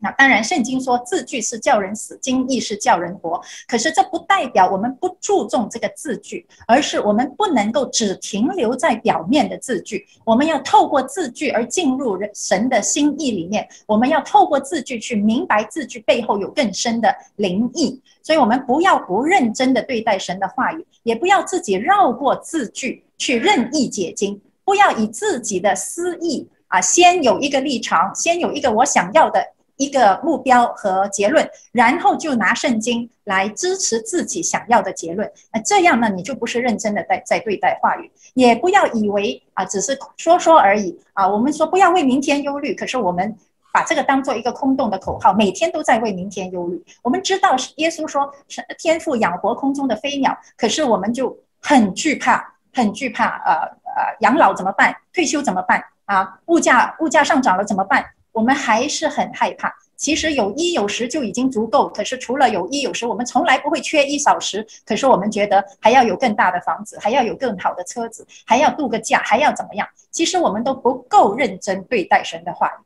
[0.00, 3.40] 那当然，圣经说字句是叫人死，经意是叫人活。
[3.66, 10.06] 可是这不代表我们不注重这个字句，而是我们不能够只停留在表面的字句。
[10.24, 13.68] 我们要透过字句而进入人神的心意里面。
[13.86, 18.00] 我们要透过字句去明白字句背后有更深的灵意。
[18.22, 29.44] 所以，我们不要不认真的对待神的话语，也不要自己绕过字句去任意解经，不要以自己的私意啊，先有一个立场，先有一个我想要的。
[29.78, 35.28] 一个目标和结论，然后就拿圣经来支持自己想要的结论。
[35.52, 38.10] 那这样呢，你就不是认真的在在对待话语。
[38.34, 41.26] 也不要以为啊，只是说说而已啊。
[41.26, 43.34] 我们说不要为明天忧虑，可是我们
[43.72, 46.84] 把这个当做一个空洞的口号，每天都在为明天忧虑。
[47.02, 53.40] 我们知道耶稣说是天父养活空中的飞鸟，可是我们就很惧怕，很惧怕。
[53.44, 53.52] 呃
[53.96, 54.94] 呃，养老怎么办？
[55.12, 55.82] 退休怎么办？
[56.04, 58.04] 啊，物价物价上涨了怎么办？
[58.38, 59.74] 我们还是很害怕。
[59.96, 64.64] 其实有衣有食就已经足够，可是除了有衣有食，我们从来不会缺衣少食。
[64.86, 69.84] 可是我们觉得还要有更大的房子，还要有更好的车子，还要度个假，还要怎么样？
[70.12, 72.78] 其实我们都不够认真对待神的话语。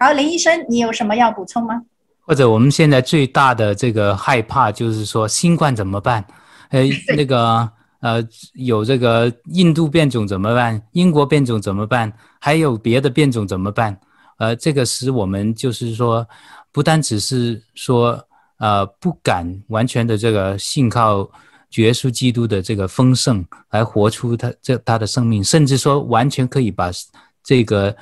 [0.00, 1.82] 好，林医生，你有什么要补充吗？
[2.26, 6.24] 或者我们现在最大的这个害怕就是说新冠怎么办？
[6.70, 6.82] 呃，
[7.16, 7.70] 那个
[8.00, 8.20] 呃，
[8.54, 10.82] 有这个印度变种怎么办？
[10.90, 12.12] 英国变种怎么办？
[12.40, 13.96] 还有别的变种怎么办？
[14.38, 16.26] 呃，这个使我们就是说，
[16.70, 18.24] 不单只是说，
[18.58, 21.28] 呃，不敢完全的这个信靠
[21.68, 26.88] 主耶稣基督的这个丰盛来活出他这他的生命，甚至说完全可以把
[27.42, 27.94] 这个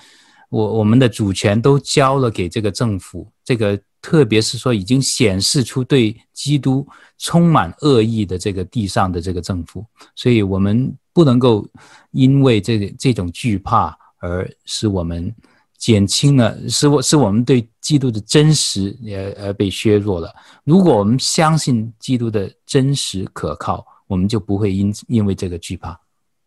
[0.51, 9.85] 我我们的主权都交了给这个政府，这个特别是说已经显示出对基督充满恶意的这个地上的这个政府，
[10.15, 11.67] 所以我们不能够
[12.11, 15.35] 因为这个这种惧怕而使我们。
[15.79, 20.35] 减轻了，是我是我们对基督的真实也而被削弱了。
[20.65, 25.99] 如果我们相信基督的真实可靠，我们就不会因因为这个惧怕。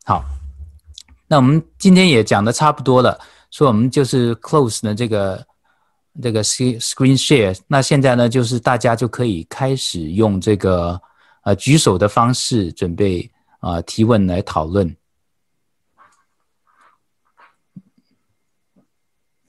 [0.04, 0.24] 好，
[1.28, 3.20] 那我们今天也讲的差不多了，
[3.52, 5.46] 所以我们就是 close 的这个
[6.22, 7.58] 这个 screen share。
[7.68, 11.00] 那现在呢，就是大家就可以开始用这个
[11.44, 14.96] 呃举手的方式准备啊、提问来讨论。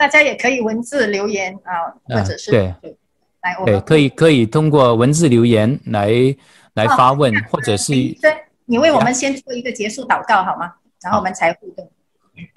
[0.01, 2.97] 大家也可以文字留言啊，或者是、啊、对，
[3.43, 6.09] 来我们对，可以可以通过文字留言来
[6.73, 8.35] 来发问，哦、或者是对，
[8.65, 10.73] 你为我们先做一个结束祷告好吗？
[11.03, 11.93] 然后我们才互动。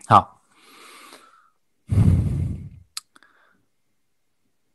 [0.05, 0.41] 好，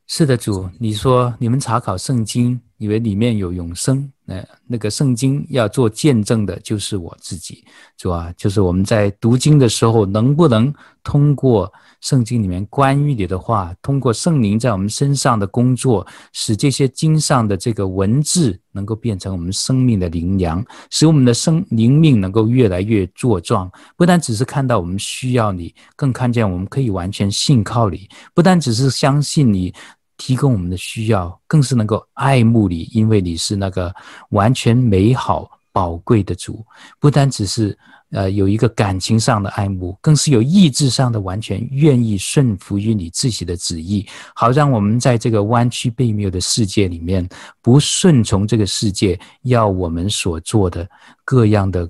[0.07, 7.63] 是的，主，你说你们查考圣经，以为里面有永生，那那个圣经要做见证的，就是我自己，
[7.97, 10.73] 主啊，就是我们在读经的时候，能不能
[11.05, 11.71] 通过。
[12.01, 23.69] 圣经里面关于你的话，通过圣灵在我们身上的工作，使这些经上的这个文字能够变成我们生命的灵粮，使我们的生灵命能够越来越茁壮。
[23.97, 28.09] 不但只是看到我们需要你，更看见我们可以完全信靠你。
[28.33, 29.75] 不但只是相信你
[30.19, 33.95] 提供我们的需要，更是能够爱慕你，因为你是那个
[34.29, 36.63] 完全美好宝贵的主。
[37.01, 37.79] 不单只是。
[38.11, 47.29] 呃，有一个感情上的爱慕，更是有意志上的完全愿意顺服于你自己的旨意，好让我们在这个弯曲悖谬的世界里面，
[47.61, 50.89] 不顺从这个世界要我们所做的
[51.23, 51.87] 各样的，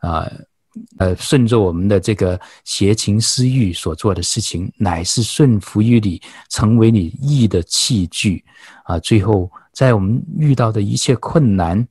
[0.00, 0.32] 啊呃，
[0.98, 8.44] 呃，顺着我们的这个邪情私欲所做的事情，乃是顺服于你，成为你意的器具，
[8.84, 11.86] 啊，最后在我们遇到的一切困难。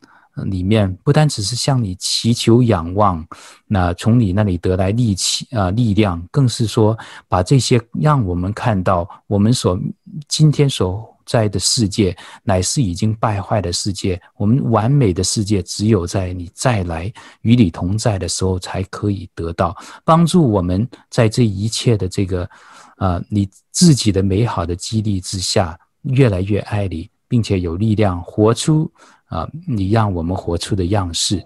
[0.45, 3.27] 里面不单只是向你祈求仰望，
[3.67, 9.77] 那从你那里得来力气啊力量，更是说把这些让我们看到我们所
[10.29, 20.49] 今天所在的世界乃是已经败坏的世界，我们完美的世界只有在你再来与你同在的时候才可以得到帮助。
[20.49, 22.49] 我们在这一切的这个
[22.95, 25.79] 啊你自己的美好的激励之下。
[26.03, 28.89] 越来越爱你，并且有力量活出
[29.25, 31.43] 啊、你让我们活出的样式。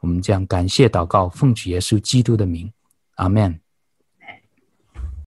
[0.00, 2.70] 我们将感谢祷告，奉主耶稣基督的名，
[3.14, 3.63] 阿门。